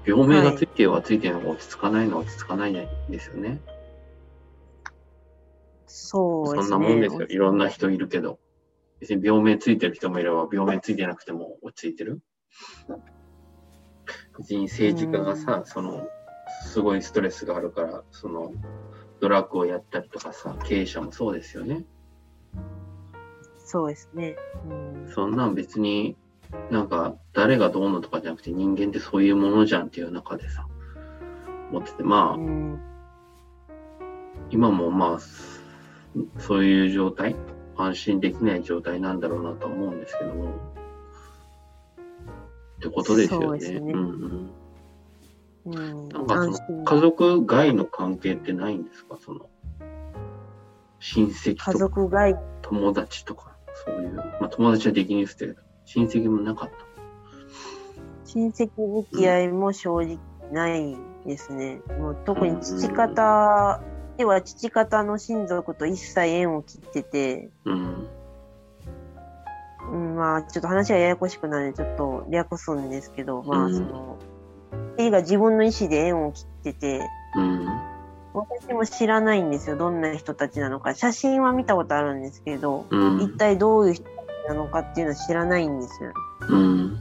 [0.06, 3.60] 病名がついてはついてるのが落ち着かないのは落ち着かないんですよね。
[5.86, 6.70] そうですね。
[6.70, 7.26] そんなもんですよ。
[7.28, 8.38] いろんな人いるけど。
[9.00, 12.22] 別に病名ついてる人もいれば、病名ついてなくても落ち着いてる。
[14.38, 16.06] 別に政治家がさ、その、
[16.64, 18.52] すごいストレスがあるから、その、
[19.20, 21.84] ドラッグをやったりとかさ、経営者もそうですよね。
[23.58, 24.36] そうですね。
[24.70, 24.74] う
[25.08, 26.16] ん、そんなん別に
[26.70, 30.66] なんか誰がどうのとかじゃなくて人間ってそういうものじゃんっていう中でさ、
[31.70, 32.80] 思ってて、まあ、うん、
[34.50, 35.18] 今もまあ、
[36.38, 37.34] そういう状態、
[37.76, 40.50] 安心できない状態なんだろうなと思うんですけども。
[42.76, 43.70] ってことですよね。
[43.70, 44.50] ねうんうん
[45.66, 49.18] なんかその家族外の関係ってないんですか？
[49.20, 49.50] その
[51.00, 51.72] 親戚とか。
[51.72, 54.14] 家族外友達とか、そういう。
[54.14, 56.76] まあ友達はできにくて、親戚もなかった。
[58.26, 58.70] 親戚
[59.02, 60.18] 付き合いも正直
[60.52, 60.96] ない
[61.26, 61.80] ですね。
[61.90, 63.82] うん、もう特に父方
[64.16, 68.08] では父方の親族と一切縁を切ってて、うん。
[69.90, 74.35] うん、まあちょっと話はややこしくなるんで、ちょっと略すんですけど、まあその、うん
[74.96, 77.00] 父が自分の意思で縁を切ってて、
[77.36, 77.66] うん、
[78.34, 80.94] 私も知らないんですよ、どんな人たちなのか。
[80.94, 84.04] 写真は見たことあるんですけど、うん、一体どういう人
[84.48, 86.12] なのかっていうのは知らないんですよ。
[86.48, 86.98] うん、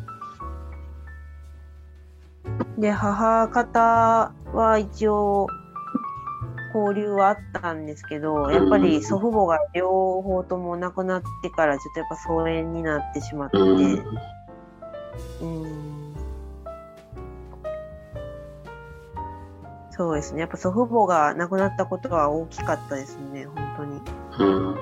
[2.77, 5.47] で、母方は一応、
[6.73, 13.57] 交流はあったんですけど、やっぱり祖父母が両方とも亡くなってからちょっとやっぱ疎遠になってしまって、
[15.41, 15.94] うん
[19.95, 20.41] そうですね。
[20.41, 24.01] やっぱ祖父母が亡くなったことは大きかったですね、本当に。
[24.39, 24.75] うん、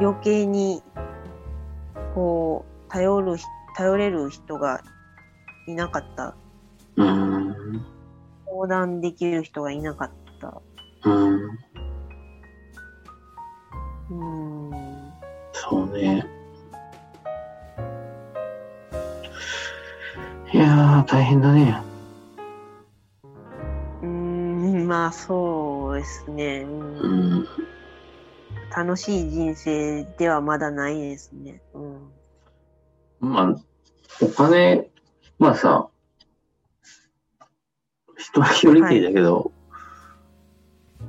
[0.00, 0.82] 余計に、
[2.12, 3.36] こう、頼る、
[3.76, 4.80] 頼れる人が
[5.68, 6.34] いなかった。
[6.96, 7.54] うん、
[8.46, 10.10] 相談できる人がいなかっ
[10.40, 10.60] た。
[11.04, 11.34] うん。
[14.10, 14.70] うん、
[15.52, 16.26] そうね。
[20.52, 21.85] いやー、大変だね。
[24.96, 27.46] まあそうですね、うん、
[28.74, 31.60] 楽しい人生ではまだないですね。
[31.74, 32.10] うん、
[33.20, 33.56] まあ、
[34.22, 34.90] お金、
[35.38, 35.88] まあさ、
[38.16, 39.52] 人はよりきりだけど、
[40.98, 41.08] はい、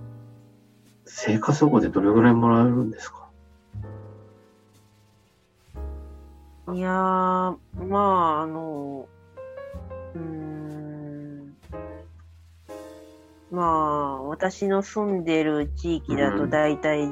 [1.05, 3.29] 生活保護でどれぐらいもらえるんですか？
[6.73, 7.57] いやー、
[7.88, 9.07] まあ、あの、
[13.49, 17.09] まあ、私の住んでる地域だとだいたい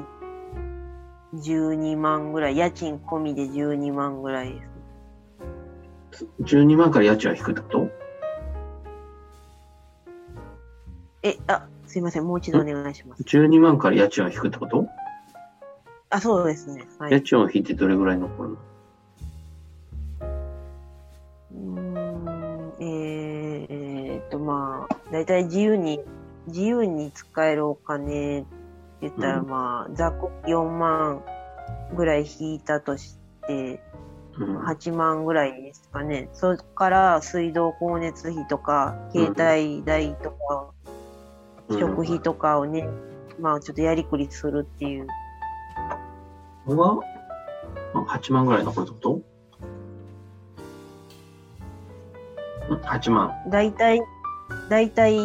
[1.34, 4.60] 12万ぐらい、家賃込みで12万ぐらいで
[6.12, 6.26] す。
[6.42, 7.88] 12万から家賃は低いってこと？
[11.22, 13.22] え、あ、すいません、もう一度お願いします。
[13.22, 14.86] 12万から家賃を引くってこと、
[16.10, 16.86] あ、そうですね。
[16.98, 17.12] はい。
[17.12, 18.56] 家賃を引いてどれぐらい残るの？
[21.52, 26.00] うーん、えーえーっと、まあ、だいたい自由に、
[26.46, 28.48] 自由に使えるお金って
[29.02, 31.22] 言ったら、うんまあ、ざっくり4万
[31.94, 33.80] ぐらい引いたとして、
[34.38, 34.58] うん。
[34.64, 36.28] 8万ぐらいですかね。
[36.34, 40.70] それから水道光熱費とか、携帯代とか、
[41.70, 42.86] 食費とかをね、
[43.40, 45.06] まあちょっとやりくりするっていう。
[46.66, 46.96] これは、
[47.94, 49.22] まあ、8万ぐらい残るってこ
[52.68, 52.74] と？
[52.74, 53.32] ん ?8 万。
[53.50, 54.02] だいたい、
[54.68, 55.16] だいたい、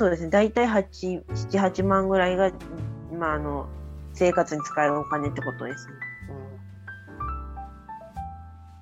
[0.00, 2.50] そうですね、だいたい8、7、8万ぐらいが、
[3.18, 3.66] まああの、
[4.14, 5.92] 生活に使えるお金ってことですね。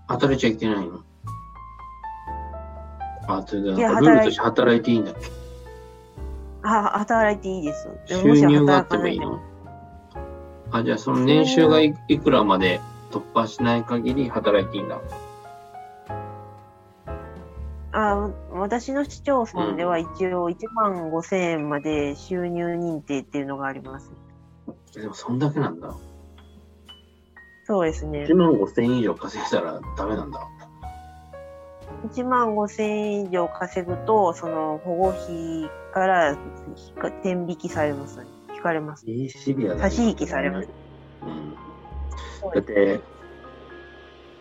[0.07, 1.01] 働いちゃいけないの？
[3.27, 5.27] あ、それでルールとして働いていいんだっけ？
[5.27, 5.31] う
[6.65, 7.89] ん、あ、働いていいです。
[8.07, 9.41] 収入があってもいいの？
[10.71, 15.01] あ、じゃあその年収がいいくらまで突破しない限り働いていいんだ。
[18.59, 24.11] 私の市町村では一応1万5千円まで収入認定っていうのがあります。
[24.95, 25.95] でもそんだけなんだ。
[27.65, 28.35] そうですね1。
[28.35, 30.49] 万5千円以上稼いだらダメなんだ。
[32.13, 38.27] 1万5千円以上稼ぐと、その保護費から引か天引きされます、ね。
[38.55, 39.05] 引かれます。
[39.09, 40.69] えーシビアだ、差し引きされます。
[41.23, 41.55] うん。
[42.55, 43.01] だって、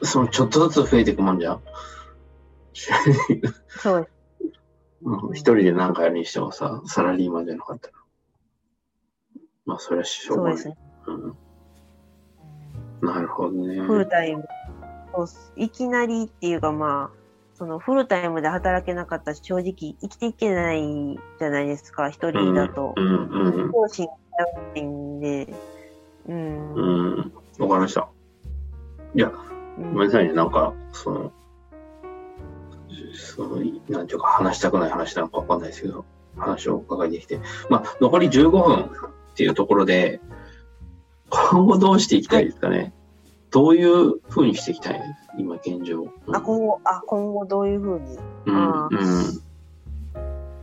[0.04, 1.62] そのちょっとずつ増えていくもんじゃん。
[3.70, 4.10] そう。
[5.04, 7.94] うん一人で何かやるにしてもさ、サラリーマンじゃなかったら。
[9.66, 10.58] まあ、それはしょうがない。
[10.58, 10.88] そうですね。
[13.02, 13.82] うん、なるほどね。
[13.82, 14.46] フルタイム。
[15.56, 17.18] いきなりっていうかまあ、
[17.56, 20.82] そのフルタイムで働けなかったら正直生きていけない
[21.40, 22.94] じゃないですか、一人だと。
[22.96, 24.14] うんうん両親が
[24.76, 25.54] いないんで。
[26.28, 26.74] うん。
[26.74, 27.14] うん。
[27.16, 27.34] うん。
[27.60, 28.10] わかりました。
[29.16, 29.32] いや、
[29.78, 30.34] うんごめんなさいね。
[30.34, 31.32] なんか、その、
[33.18, 33.58] その、
[33.90, 36.06] なんていうか話したくない話なのかわかんないですけど、
[36.38, 37.40] 話をお伺いできて。
[37.70, 38.90] まあ、残り15分っ
[39.36, 40.22] ていうところで、
[41.30, 42.94] 今後どうしていきたいですかね。
[43.50, 45.02] どういう風にしていきたい？
[45.38, 46.04] 今現状。
[46.04, 48.18] うんあ、今後、あ、今後どういうふうに？
[48.46, 48.90] うん、あ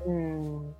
[0.06, 0.74] うん。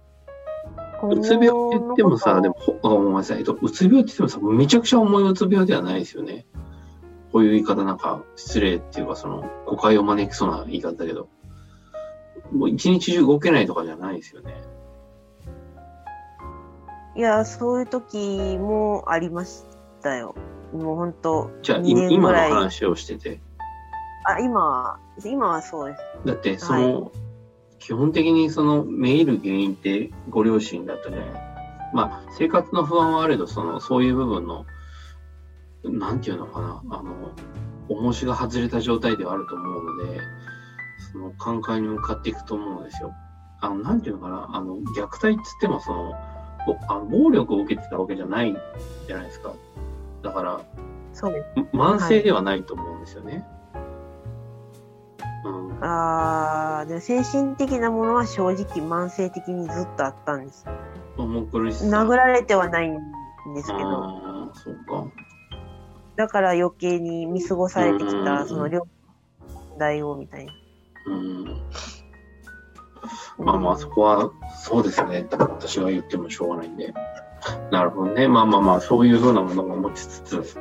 [1.03, 1.11] うん。
[1.11, 3.39] うつ病って言ってもさ、でも、ごめんなさい。
[3.39, 6.47] えっとうつ病って言ってもさ、めちゃくちゃ重いうつ病ではないですよね。
[7.33, 11.29] こういう言い方なんか失礼っていうか、その、誤解を招きそうな言い方だけど、
[12.53, 14.55] もう一日中動けないとかじゃないですよね。
[17.17, 19.65] いや、そういう時もありまし
[20.03, 20.35] たよ。
[20.73, 23.41] もう本当じゃあ、今の話をしてて。
[24.25, 26.03] あ、今は、今はそうです。
[26.25, 27.13] だって、その、
[27.79, 31.19] 基本的にその、めいる原因ってご両親だとね、
[31.93, 34.67] まあ、生活の不安はあれど、その、そういう部分の、
[35.85, 37.31] なんていうのかな、あの、
[37.89, 40.21] 重しが外れた状態ではあると思うので、
[41.15, 43.15] その、寛解に向かっていくと思うんですよ。
[43.61, 46.13] あの、なんていうのかな、あの、虐待っつっても、その、
[46.67, 48.57] ぼあの暴力を受けてたわけじゃない
[49.07, 49.53] じゃないですか。
[50.23, 50.61] だから、
[51.13, 53.47] そう慢性ではないと思うんですよね。
[55.45, 55.79] うん。
[55.85, 60.67] あーでも精神的なものは正直慢性的にずっとあったんです。
[61.17, 62.03] 重苦しさ。
[62.03, 62.99] 殴られてはないん
[63.55, 65.07] ですけど、ああ、そうか。
[66.17, 68.87] だから余計に見過ごされてきうんた、その両
[69.53, 70.53] 問題をみたいな。
[71.07, 71.45] うん。
[73.39, 74.31] まあまあ、そこは、
[74.63, 75.27] そうですね。
[75.31, 76.95] 私が言ってもしょうがないんで。
[77.71, 78.29] なるほどね。
[78.29, 80.57] まあまあまあ、そういうふうなものも持ちつつ、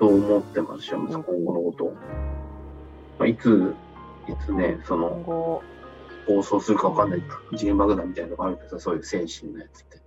[0.00, 1.92] どう思ってますよ、今後のことを。
[3.18, 3.74] まあ、いつ、
[4.28, 5.62] いつね、そ今の、後、
[6.26, 7.22] 放送するかわかんない
[7.56, 9.98] 次元爆弾みたいなのがあるけどさ、そういう精神のやつって。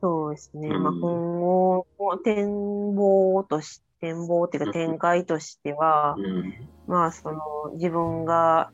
[0.00, 0.68] そうですね。
[0.68, 1.86] うんまあ今後、
[2.24, 6.54] 展望とし、展望っていうか展開としては、うん。
[6.86, 7.40] まあその
[7.74, 8.70] 自分が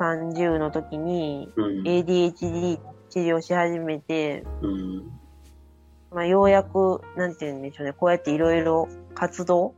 [0.00, 1.86] 30の時にうん。
[1.86, 2.78] ADHD
[3.10, 5.12] 治療し始めて、うん。
[6.10, 9.74] まあようやく、なんて言うんでしょうね、こうやっていろいろ活動、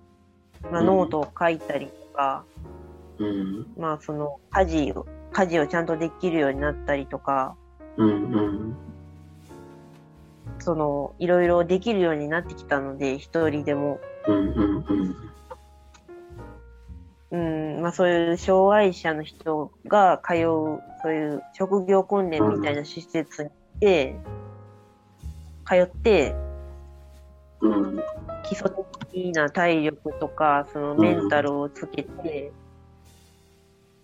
[0.70, 2.44] まあうんノートを書いたりとか、
[3.18, 3.66] うん。
[3.78, 7.56] まあその家事を、家事をちゃんとできるようになったりとか、
[7.96, 8.08] うん。
[8.08, 8.76] うん。
[10.58, 14.00] そのいろいろできるようになってきたので、一人でも。
[17.30, 17.80] うん。
[17.82, 24.16] まあそういう障害者の人が通う、そういう職業訓練みたいな施設に行って、
[25.66, 26.34] 通って、
[28.44, 28.70] 基礎
[29.10, 32.52] 的な体力とか、そのメンタルをつけて、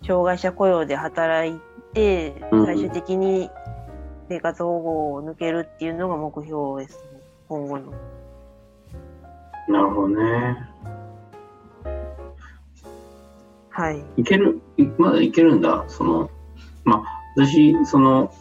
[0.05, 1.61] 障害者雇用で働い
[1.95, 2.35] て、
[2.67, 3.51] 最終的に
[4.29, 7.93] 生活保護を抜けるっていうのが目標ですね、今後の。
[9.69, 10.69] なるほどね。
[13.71, 14.05] はい。
[14.19, 15.85] いける、いまだいけるんだ。
[15.89, 16.31] その、
[16.85, 17.03] まあ、
[17.37, 18.33] 私、その、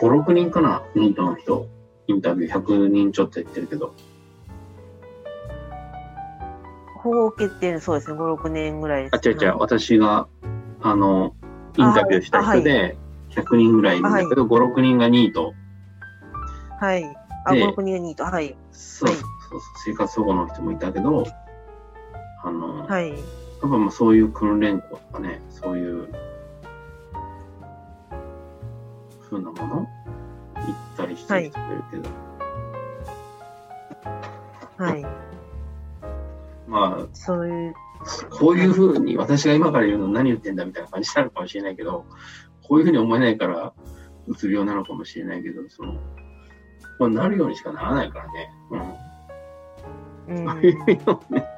[0.00, 1.66] 5、6人かな、ニートの人、
[2.06, 3.94] インタビュー100人ちょっとやってるけど、
[7.02, 10.28] 保護を受けてる、そうですね、5、6年ぐらいです、あ、違う違う、私が、
[10.80, 11.34] あの、
[11.76, 12.96] インタビューした人で、
[13.30, 15.54] 100人ぐらいいるんだけど、5、6人がニート。
[16.80, 17.04] はい。
[17.46, 18.24] あ、で5、6人がニート。
[18.24, 18.56] はい。
[18.70, 19.18] そうはい
[19.52, 21.24] そう生活保護の人もいたけど、
[22.44, 23.10] あの、はい。
[23.10, 23.18] やっ
[23.60, 26.08] ぱまあそういう訓練校とかね、そういう、
[29.20, 29.86] ふうなもの行っ
[30.96, 32.10] たりしてる人もいるけど、
[34.76, 35.06] はい。
[36.66, 42.04] まそういう、あ、こういうふうに、私が今から言うの何言ってんだみたいな感じになるかもしれないけど、
[42.62, 43.72] こういうふうに思えないから、
[44.26, 45.94] うつ病なのかもしれないけど、その、
[46.98, 48.50] まあ、なるようにしかならないからね。
[48.70, 49.11] うん。
[50.28, 50.46] うん。
[50.46, 51.48] そういうのね。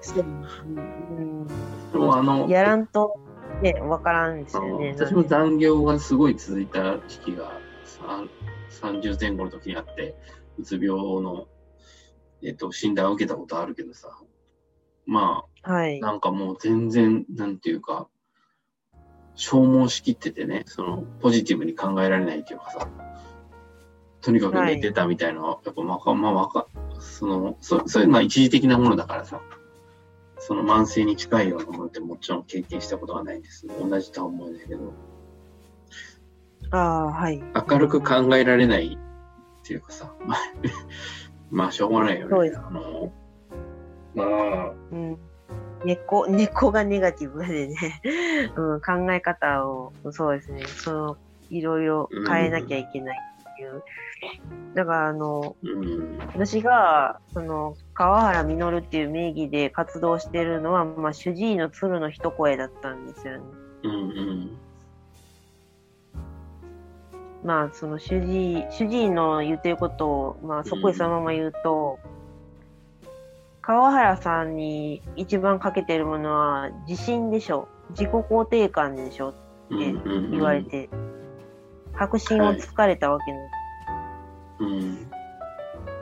[0.00, 1.46] そううん
[1.92, 3.18] でもあの、やらんと、
[3.62, 4.94] ね、わからんですよね。
[4.96, 8.30] 私も残業がすごい続いた時期がさん
[8.70, 10.14] 30前後の時にあって、
[10.58, 10.88] うつ病
[11.22, 11.46] の、
[12.42, 14.08] えっと、診断を受けたことあるけどさ、
[15.06, 16.06] まはいあ、。
[16.06, 18.08] なんかもう全然、なんていうか、
[19.34, 22.88] 消耗しきっててね、その、ポジティブに考えられないっていうかさ、
[24.26, 26.66] とにかく寝てたみたいなのは、やっぱわか、まあわか、
[26.98, 29.40] そのそ、そういうのは一時的なものだからさ、
[30.40, 33.68] その慢性に近いようなものってもちろん経験したことはないです。
[33.68, 34.92] 同じとは思えないけど、
[36.72, 37.40] ああ、はい。
[37.70, 40.38] 明るく考えられないっていうかさ、まあ、
[41.52, 42.30] まあ、しょうがないよね。
[42.30, 42.58] そうです。
[42.58, 43.12] あの、
[44.16, 45.18] まあ、うん。
[45.84, 48.02] 根っこ、根っこがネガティブでね、
[48.56, 51.16] うん、考え方を、そうですね、その、
[51.48, 53.25] いろいろ変えなきゃいけない
[53.56, 53.82] っていう。
[54.74, 63.44] だから、あの、うん、私が、その、川原実っていう名義で活動してるのは、まあ、主治医の鶴の一声だったんですよね。
[63.84, 64.58] うん、うん、
[67.42, 71.98] まあ、その主治医、主治医の言ってることを、まあ、そこへそのまま言うと、
[73.62, 77.66] 川原さんに一番かけてるものは自信でしょ。
[77.90, 79.34] 自己肯定感でしょ
[79.70, 80.30] うん、うん。
[80.30, 80.88] 言われて、
[81.98, 84.64] 確信をつかれたわけです。
[84.64, 85.10] うん、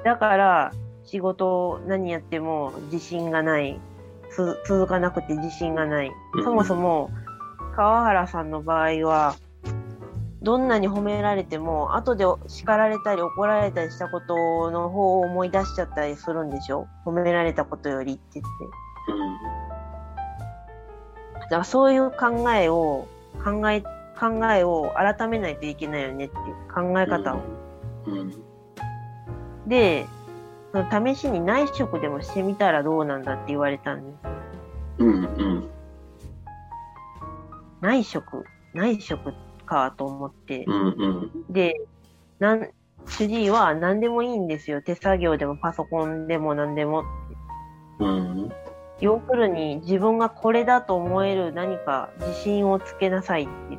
[0.04, 0.72] だから、
[1.04, 3.80] 仕事何やっても自信がない。
[4.30, 6.10] つ続かなくて自信がない。
[6.34, 7.10] うんそもそも、
[7.76, 9.36] 川原さんの場合は、
[10.42, 16.86] どんなに褒められても、後で叱られたり怒られたりしたことの方を思い出しちゃったりするんでしょ？
[17.06, 18.64] 褒められたことよりって言って。
[21.44, 23.06] だからそういう考えを、
[23.44, 23.82] 考え、
[24.18, 27.40] 考えを改めないといけないよねっていう考え方を。
[28.06, 28.34] うん、
[29.66, 30.06] で、
[30.72, 34.18] その試しに内職でもしてみたらどうなんだって言われたんです。
[34.98, 35.70] うん、うん、
[37.80, 38.44] 内職
[38.74, 39.32] 内職
[39.64, 40.64] かと思って。
[40.66, 41.80] うん、うん、で、
[42.38, 42.68] なん、
[43.06, 44.82] 主治医は何でもいいんですよ。
[44.82, 47.04] 手作業でもパソコンでも何でも。
[48.00, 48.52] うん、
[49.00, 53.78] 要するに自分がこれだと思える何か自信をつけなさいって。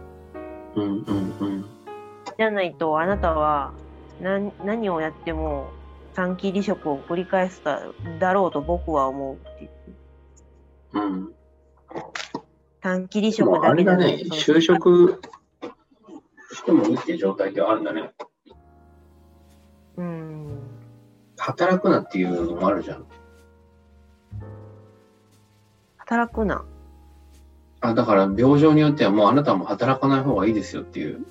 [0.75, 1.65] うん、うん、
[2.37, 3.73] じゃないとあなたは
[4.21, 5.69] 何何をやっても
[6.13, 7.81] 短期離職を繰り返すだ
[8.19, 9.69] だろうと僕は思うって。
[10.93, 11.33] うん。
[12.81, 15.21] 短期離職だけだね、就職
[16.53, 18.11] してもいいっていう状態ではあるんだね。
[19.97, 20.59] うん。
[21.37, 23.05] 働くなっていうのもあるじゃん。
[25.97, 26.63] 働くな。
[27.81, 31.25] あ、だから病状によってはもうあなたも働かない方がいいですよっていう。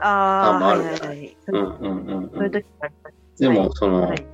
[0.00, 1.36] ああ、あまああるはいはいはい。
[1.48, 2.50] うんうんうんそう。
[3.38, 4.26] でも、その、はい。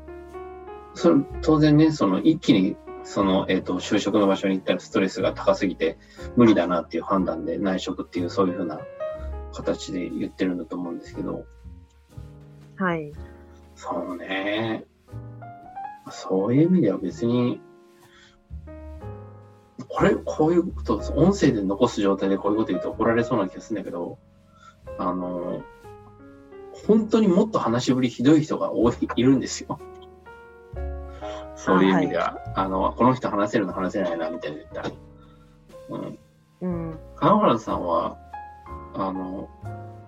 [0.95, 5.99] それ当然ね、その一気にその、えっ、と、就職の場所に行ったらストレスが高すぎて
[6.37, 8.80] 無理だなっていう判断で内職っていうそういうふうな
[9.53, 11.45] 形で言ってるんだと思うんですけど、
[12.76, 13.12] はい。
[13.76, 14.85] そうね。
[16.11, 17.61] そういう意味では別に、
[19.95, 24.18] これ、こういうこと、音声で残す状態でこういうこと言うと怒られそうな気がするんだけど、
[24.99, 25.62] あの、
[26.86, 29.78] 本当にもっと話しぶりひどい人が多い、いるんですよ。
[31.55, 34.90] そういう意味では、あ,、の、この人話せるの話せないな、みたいな言ったら。
[35.90, 36.18] うん。
[36.61, 36.99] うん。
[37.14, 38.18] 川原さんは、
[38.95, 39.49] あの、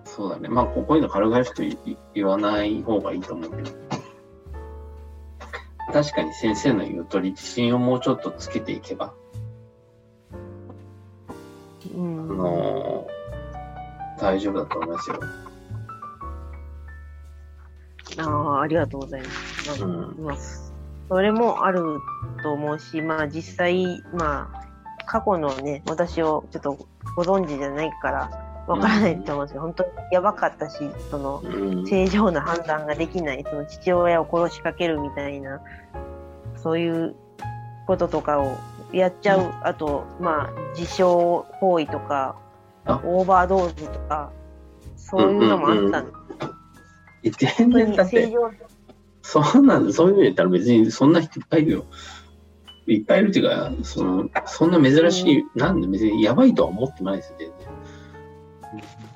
[0.03, 0.49] そうだね。
[0.49, 1.77] まあ、ここういうの軽々しくい
[2.13, 3.71] 言わない方がいいと思うけど。
[5.93, 9.13] 確かに先生の言う通り、自信をもうちょっとつけていけば、
[11.97, 12.31] うん。
[12.31, 13.07] あの
[14.19, 15.19] 大丈夫だと思いますよ。
[18.19, 19.81] ああ、ありがとうございます。
[19.81, 20.37] まあうんまあ、
[21.09, 21.99] それもある
[22.43, 31.87] と思うし、まあ実際、まあ、過去のね、私をちょっとご存知じゃないから、わからないと思うんですけど、本当にやばかったし、その、うん。
[31.87, 35.61] 正常な判断ができない、その父親を殺しかけるみたいな、
[36.55, 37.15] そういう
[37.85, 38.57] こととかを
[38.93, 41.03] やっちゃう、あと、まあ、自傷
[41.59, 42.35] 行為とか
[42.87, 44.31] あ、オーバードーズとか、
[44.95, 46.05] そういうのもあったん。
[47.21, 47.55] です。
[47.57, 48.33] 全然だって、
[49.21, 51.85] そうなんだ、そういうの言ったら別にそんな人いっぱいいるよ。
[52.87, 57.67] いっぱいいるっていうか、その、そんな珍しい、なんで別にやばいとは思ってないですよ、全然。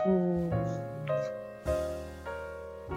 [0.05, 0.51] うん。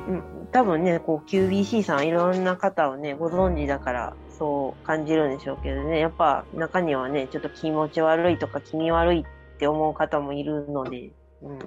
[0.07, 9.25] うん、多分ね、こう QBC さんいろんな方をね、ご存知だからそう感じるんでしょうけどね、やっぱ中にはね、ちょっと気持ち悪いとか気味悪いっ
[9.59, 11.13] て思う方もいるので、
[11.43, 11.59] うん。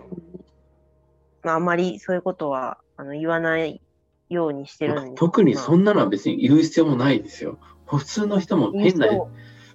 [1.44, 3.82] まあ、あまりそういうことはあの言わない
[4.30, 5.16] ようにしてるんで。
[5.16, 7.58] 特にそんんなのは別に言う必要もないですよ。
[7.86, 9.08] 普通の人も変な、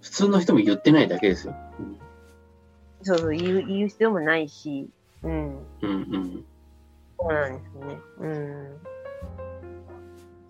[0.02, 1.54] 普通の人も言ってないだけですよ。
[3.02, 4.90] そうそう言う、言う必要もないし、
[5.22, 5.58] うん。
[5.58, 5.88] うんう
[6.18, 6.44] ん。
[7.18, 8.00] そうなんですね。
[8.18, 8.78] うん。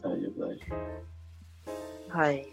[0.03, 1.12] 大丈夫、大丈
[2.13, 2.47] はい。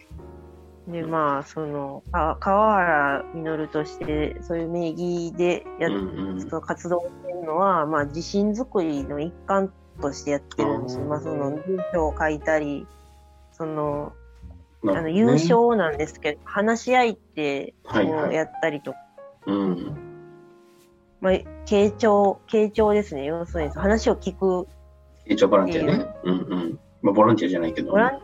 [0.88, 5.90] で、まあ、その、か川原実として、そういう名義でや。
[5.90, 6.42] うんうん。
[6.42, 11.06] その活動をしてるのは、まあ、自信作りの一環としてやってるんですよ。
[11.06, 11.62] まあ、その、文
[11.94, 12.88] 章を書いたり、
[13.52, 14.14] その、
[14.88, 18.98] あの、優勝なんですけど、話し合いって、はいはいをやったりとか、
[19.46, 19.98] うん。
[21.20, 21.34] まあ、
[21.66, 23.26] 傾聴、傾聴ですね。
[23.26, 24.68] 要するに、話を聞く
[25.26, 26.08] 一応ボランティアね。
[26.24, 26.80] うんうん。
[27.02, 27.92] まあ、ボランティアじゃないけど。
[27.92, 28.20] ボラン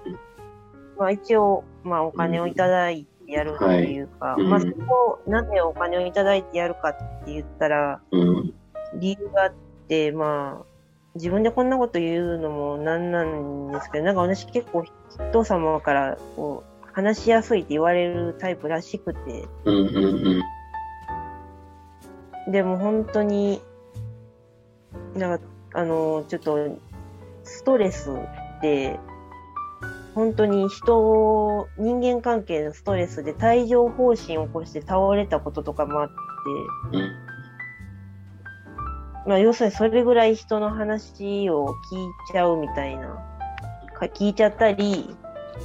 [0.97, 8.53] まあ、一応、まあ、お金をいただいてやるっていうか、はいうんまあ、そこを、なぜお金をいただいてやるかって言ったら、うん。
[8.95, 9.53] 理由があっ
[9.87, 10.75] て、まあ、
[11.15, 14.83] 自分でこんなこと言うのもなんなんですけど、なんか私結構
[15.29, 20.41] 人様からこう話しやすいって言われるタイプらしくて、うんうん
[22.45, 22.51] うん。
[22.51, 23.61] でも本当に、
[25.15, 26.77] なんか、あの、ちょっと、
[27.43, 28.99] ストレスって、
[30.15, 36.13] 本当に人を、人間関係のストレスで帯状疱疹を起こして倒れたこととかもあって、
[36.97, 37.25] うん
[39.27, 43.07] まあ、要するにそれぐらい人の話を聞いちゃうみたいな、
[43.93, 45.15] か聞いちゃったり、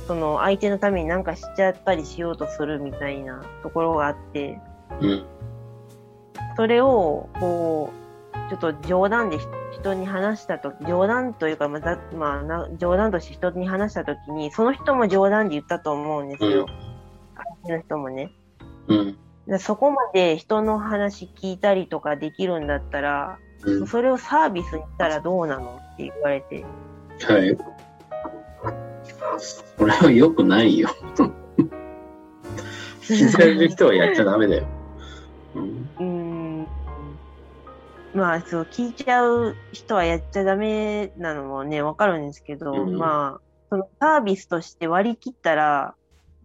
[0.07, 4.59] その相手のためになんかしちゃったりしようとするみたいなところがあって、
[5.01, 5.27] うん。
[6.57, 8.00] それを、こう、
[8.51, 9.39] ちょっと冗談で
[9.71, 16.67] 人に話したと冗談というか、まあざまあな、冗談として人に話したときに、その人も冗談で言ったと思うんですよ。
[17.37, 18.33] 相手の人もね。
[18.89, 19.17] うん。
[19.47, 23.87] でそこまで人の話聞いたりとかできるんだったら、うん。
[23.87, 26.65] それをサービスにしたらどうなのって言われて。
[27.23, 27.57] はい。
[29.79, 30.89] それは良くないよ。
[33.03, 34.65] 聞いてる人はやっちゃダメだよ。
[35.55, 35.89] うん。
[35.99, 36.20] うーん。
[38.15, 43.41] まあ、そう、聞いちゃう人はやっちゃダメなのもね、わかるんですけど、うんまあ、
[43.71, 45.95] そのサービスとして割り切ったら、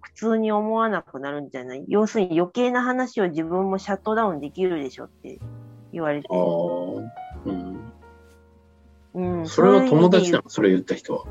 [0.02, 1.84] 普通に思わなくなるんじゃない？
[1.88, 5.40] 要するに余計な話を自分もシャットダウンできるでしょって
[5.92, 6.36] 言われてあ。
[6.36, 6.38] あ。
[7.46, 7.80] うん。
[9.16, 11.26] うん、それは友達なのそれ言った人は。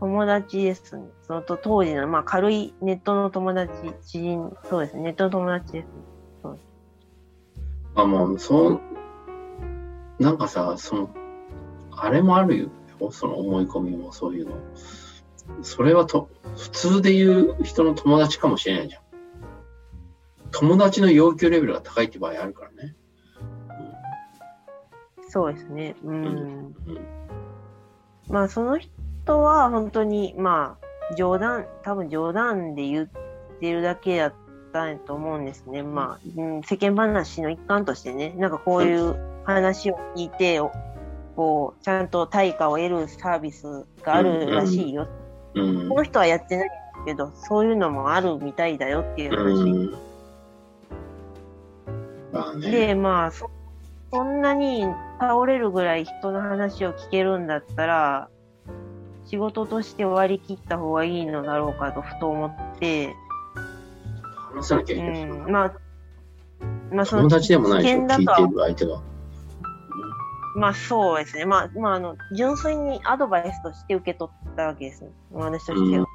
[0.00, 1.04] 友達ですね。
[1.22, 3.70] そのと当時の、まあ軽いネットの友達、
[4.04, 5.02] 知人、そうですね。
[5.04, 5.86] ネットの友達です。
[5.86, 5.90] あ、
[7.94, 8.80] まあ、そう、
[10.18, 11.10] なんかさ、その、
[11.90, 12.68] あれもあるよ。
[13.12, 14.56] その思い込みもそういうの。
[15.62, 19.02] それはと、普通で言う人の友達かもしれないじゃん。
[20.50, 22.94] 友達の要求レベルが高いって場合あるからね。
[25.28, 25.96] そうですね。
[26.04, 26.24] うん。
[26.24, 26.74] うん
[28.30, 30.78] まあその人は本当に、ま
[31.10, 33.08] あ冗談、多分冗談で言っ
[33.60, 34.32] てるだけだ
[34.70, 35.82] ったと思うんですね。
[35.82, 40.72] まあ、うん、世間話の一環としてね、なんかこういう話を聞いて、お
[41.36, 45.02] こう、ちゃんと対価を得るサービスがあるらしいよ。
[45.02, 45.20] うん
[45.88, 46.70] この人はやってない
[47.04, 49.70] けど、そういうのもあるみたいだよっていう話。
[49.70, 49.90] うん。
[52.32, 52.70] まあね。
[52.70, 53.50] で、まあそ、
[54.12, 54.84] そんなに
[55.18, 58.28] 倒れるぐらい人の話を聞けるんだったら、
[59.26, 63.14] 仕事として割り切った方がいいのだろうかとふと思って、
[64.54, 65.24] 話さなきゃういけない。
[65.24, 65.72] ん、まあ、
[66.92, 69.02] まあその友達でもないでしょ、聞いてる相手が。
[70.56, 71.44] まあそうですね。
[71.44, 75.10] まあ、まあ、あの、純粋にアドバイスとして受け取ったわけですね。
[75.32, 76.06] 私としては。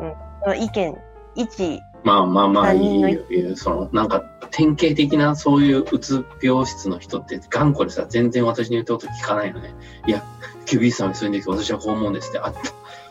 [0.00, 0.06] うん。
[0.08, 0.16] ま
[0.48, 0.98] あ意見、
[1.34, 3.56] 一、まあまあまあ、いい。
[3.56, 4.20] その、なんか、
[4.50, 9.74] 典型的なそういううつ病室の人って頑固でさ、全然私の言ったこと聞かないのね。
[10.06, 10.24] いや、
[10.66, 12.38] キュービーさんはそういうんですけど、私はこう思うんですって。
[12.38, 12.52] あ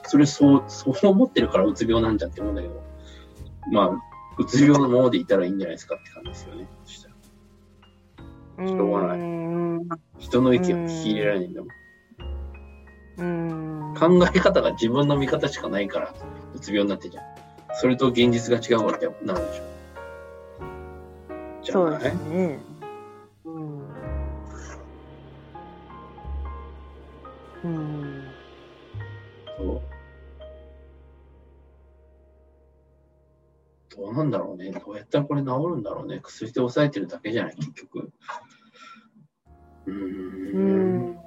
[0.04, 2.82] それそう、そう思ってるからうつ病なんじゃんって思うんだけど、
[3.72, 4.09] まあ、
[4.40, 6.68] うつ病のままでいたらいいんじゃないですかって感じですよね。
[6.86, 8.68] そしたら。
[8.68, 9.20] しょうがない。
[10.18, 11.70] 人の意見を聞き入れられないんだもん。
[13.18, 16.14] うん考え方が自分の見方しかないから、
[16.56, 17.26] うつ病になってんじゃん。
[17.74, 19.70] それと現実が違うからなるでしょ。
[21.62, 22.60] じゃそうですね。
[23.44, 23.80] うん。
[27.66, 28.24] うん。
[29.58, 29.99] そう。
[33.96, 34.72] どうなんだろうね。
[34.72, 36.20] どうやったらこれ治るんだろうね。
[36.22, 38.12] 薬で抑えてるだけじゃない、結局。
[39.88, 39.96] うん。
[39.96, 41.20] うん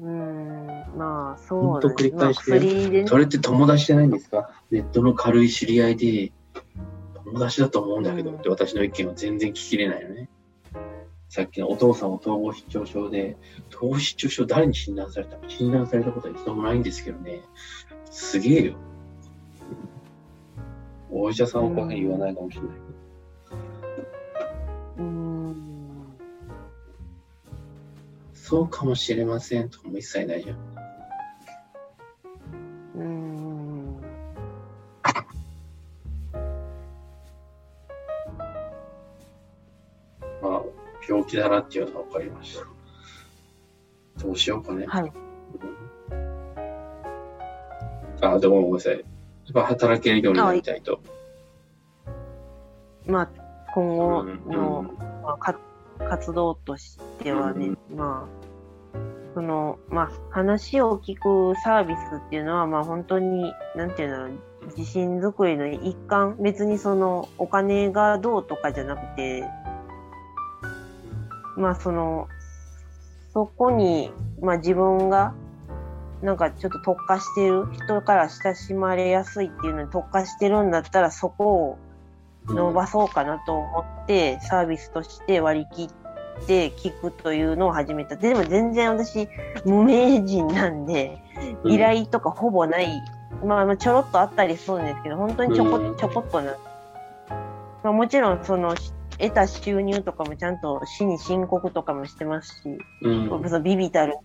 [0.00, 0.66] うん、
[0.96, 1.94] まあ、そうですね。
[1.94, 4.50] 繰り返して、それって友達じゃないんですか？
[4.70, 6.32] ネットの軽い知り合いで、
[7.24, 10.28] 友達だと思うんだけど、うん、って私の意見は全然聞きれないよね。
[11.28, 13.36] さっきのお父さんは統合失調症で、
[13.74, 15.36] 統合失調症誰に診断された？
[15.36, 17.42] か診断されたことは一度もないんですけどね。
[18.10, 18.74] すげえよ。
[21.10, 22.98] お医者さんはこういうふうに言わないかもしれないけど。
[28.48, 30.56] そうかもしれませんとかも一切ないじゃん。
[32.96, 34.00] うん。
[40.40, 40.62] まあ、
[41.06, 42.64] 病気だなっていうのは分かりました。
[44.24, 44.86] どうしようかね。
[44.86, 45.12] はい。
[48.22, 49.04] あ、でもごめんなさい。
[49.54, 51.00] やっぱ働けるようになりたいと。
[53.06, 53.28] まあ、
[53.74, 55.54] 今後の、うんまあ、
[56.08, 58.38] 活動としてはね、うん、まあ、
[59.34, 64.28] その、まあ、話を聞くサービスっていうのは、まあ、本当に、なんていうの、
[64.76, 69.44] 自信作りの一環、別にその、お金がどうとかじゃなくて、
[71.56, 72.28] まあ、その、
[73.32, 75.32] そこに、まあ、自分が、
[76.22, 81.78] なんかちょっと特化してる、人から親しまれやすいっていうのに特化してるんだったら、そこを
[82.46, 88.16] 伸ばそうかなと思って、サービスとして割り切って、聞くというのを始めた。
[88.16, 89.28] でも全然私、
[89.64, 91.22] 無名人なんで、
[91.64, 92.88] 依頼とかほぼない。
[93.42, 96.56] うん、まあ、ちょろっとあったりするんですけど、本当にちょこ、ちょこっとな。
[97.84, 98.74] まあ、もちろん、その、
[99.18, 104.16] 得た収入とかもちゃんと市に申告とかもしてますし、うん、そビビたる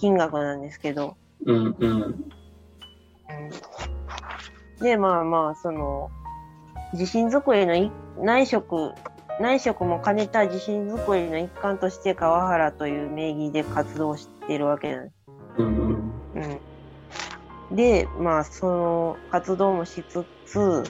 [0.00, 1.16] 金額なんですけど。
[1.46, 2.24] うんうん、
[4.80, 6.10] で、まあまあ、その、
[6.92, 8.94] 自信作りの内職
[9.40, 15.14] 内職も兼ねた自信作りの一環として川原という名義で活動しているわけなんです。
[15.56, 16.12] うん、
[17.70, 20.84] うん、で、まあ、その活動もしつつ、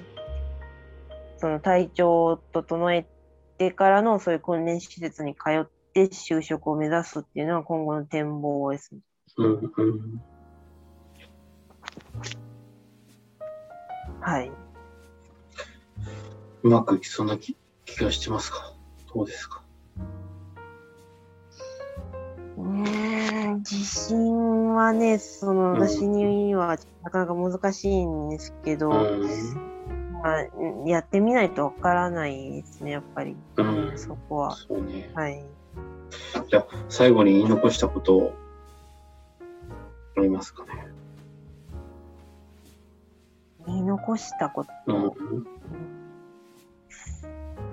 [1.39, 3.07] その体調を整え
[3.57, 9.01] てからのそういう訓練施設に通って就職を目指すっていうのは今後の展望ですね。
[9.39, 9.73] うんうん、
[14.21, 14.51] はい。
[16.63, 18.75] うまくいきそうな気気がしてますか？
[19.15, 19.63] どうですか？
[22.57, 29.01] うん、自信はね、その、私にはなかなか難しいんですけど、ま
[30.35, 30.47] あ、
[30.87, 33.35] やってみないとわからないですね、やっぱり。
[33.57, 34.57] うん、そこは。
[34.57, 35.11] そうね。
[35.15, 35.43] はい。
[36.49, 38.35] じゃあ、最後に言い残したことを、
[40.17, 40.87] ありますかね？
[43.67, 44.71] 言い残したこと？
[44.87, 45.47] うん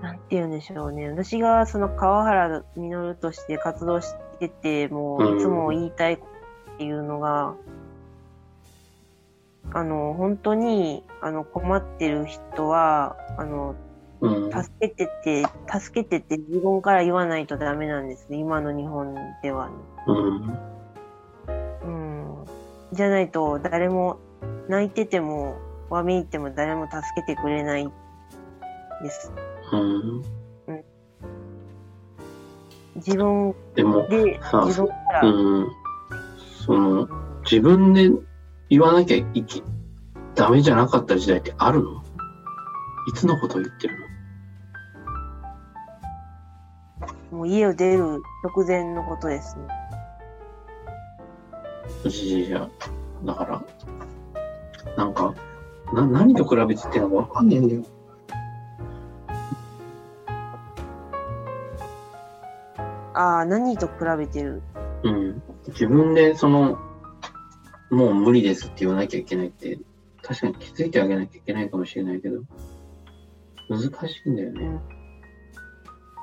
[0.02, 1.10] なんて言うんでしょうね。
[1.10, 6.20] 私がその川原実として活動してて、もういつも言いたいっ
[6.78, 7.56] ていうのが、
[9.74, 13.76] あの、本当に、あの、困ってる人は、あの、
[14.20, 15.46] 助けてて、
[15.80, 18.38] 助けてって自分から言わないとダメなんですね。
[18.38, 19.74] 今の日本では、ね。
[20.08, 20.58] うん。
[21.84, 22.46] うん。
[22.94, 24.18] じゃないと、誰も、
[24.68, 25.60] 泣いてても、
[25.90, 27.90] わめいても誰も助けてくれない
[29.04, 29.32] です。
[29.72, 30.24] うん。
[32.96, 35.22] 自分でもで、自分から。
[35.22, 35.68] うん。
[36.66, 37.08] その、
[37.44, 38.10] 自分で
[38.70, 39.62] 言わなきゃいけ、
[40.34, 42.04] ダメじゃなかった時代ってあるの？
[43.08, 44.07] いつのことを言ってるの？
[47.32, 49.68] もう家を出る直前のことですね。
[52.10, 52.70] いや、
[53.26, 53.64] だから、
[54.96, 55.34] なんか、
[55.94, 57.84] な、何と比べてってのかわかんねえんだよ。
[63.14, 64.62] ああ、何と比べてる？
[65.04, 65.42] うん。
[65.70, 66.78] 自分で、その、
[67.90, 69.80] もう無理ですって言わなきゃいけないって、
[70.22, 72.42] 確かに気づいてあげなきゃいけないかもしれないけど、
[73.70, 74.66] 難しいんだよね。
[74.66, 74.82] うん、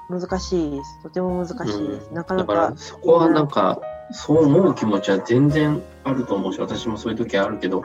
[0.08, 1.02] 難しいです。
[1.02, 2.12] とても難しいです。
[2.12, 2.54] なかなか。
[2.54, 3.80] だからそこはなんか、
[4.12, 7.84] そう思う気持ちは全然あると思うし、私もそういう時あるけど、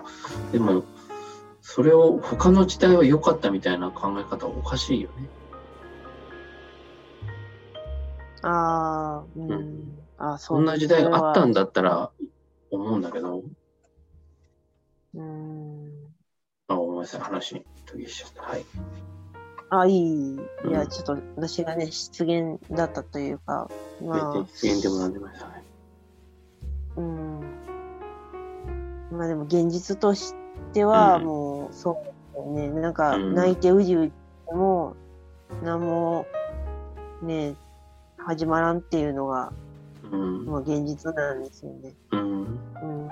[0.51, 0.84] でも、
[1.61, 5.30] それを他の時代は良かったみたいな考え方はおかしいよね。
[8.41, 9.51] ああ、うん。
[9.51, 11.61] うんあそそんな時代があったんだ。
[11.61, 12.11] だったら
[12.72, 13.41] 思うんだけど、
[15.13, 15.89] うん。
[16.67, 18.41] あ、ごめんなさい、話途切れしちゃった。
[18.41, 18.65] はい。
[19.70, 20.34] あ、いい。
[20.34, 23.70] いや、うんちょっと私がね、失言だったというか、
[24.01, 25.63] まあ、別にでもなんでもないですよね。
[26.97, 27.39] うん。
[29.11, 30.34] まあでも現実とし
[30.74, 32.82] ては、うんもう、そうだよね。
[32.82, 34.13] なんか、うん泣いてうじうじ
[34.53, 34.95] も、
[35.63, 36.26] 何も、
[37.22, 37.55] ね、
[38.17, 39.53] 始まらんっていうのが、
[40.11, 40.45] うん。
[40.45, 41.93] まあ現実なんですよね。
[42.11, 42.41] うん。
[42.41, 43.09] うん。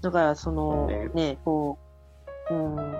[0.00, 1.76] だから、その、ねね、こ
[2.50, 2.96] う、うん、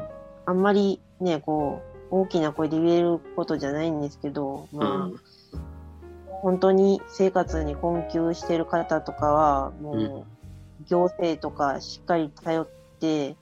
[0.46, 5.14] あんまりね、こう、大きな声で言えることじゃないんですけど、うまあ、ん。
[6.42, 10.26] 本当に生活に困窮してる方とかは、もうんう、
[10.86, 12.68] 行政とかしっかり頼っ
[13.01, 13.36] て、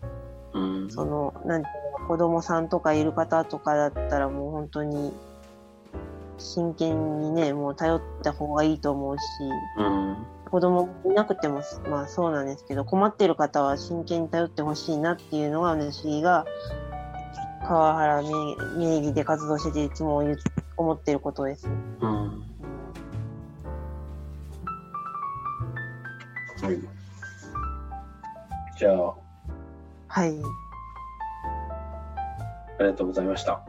[0.53, 0.91] うん。
[0.91, 5.13] その、なんていうの、子供さんとかいる方とかだったらもう本当に、
[6.39, 9.23] 真剣にね、もう頼った方がいいと思うし、
[9.79, 10.27] うん。
[10.51, 16.47] 子供いなくても、まあそうなんですけど、困ってる方は真剣に頼ってほしいなっていうのが私が、
[17.67, 18.29] 川原名
[18.77, 20.23] 名義で活動してていつも
[20.77, 21.69] 思ってることです。
[22.01, 22.45] うん。
[26.63, 26.79] はい。
[28.79, 29.15] じゃあ、
[30.09, 30.35] はい。
[32.79, 33.63] ありがとうございました。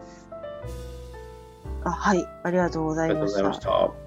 [1.83, 2.25] あ、はい。
[2.43, 3.99] ありがとうございましたありがとうございまし。
[4.01, 4.06] た。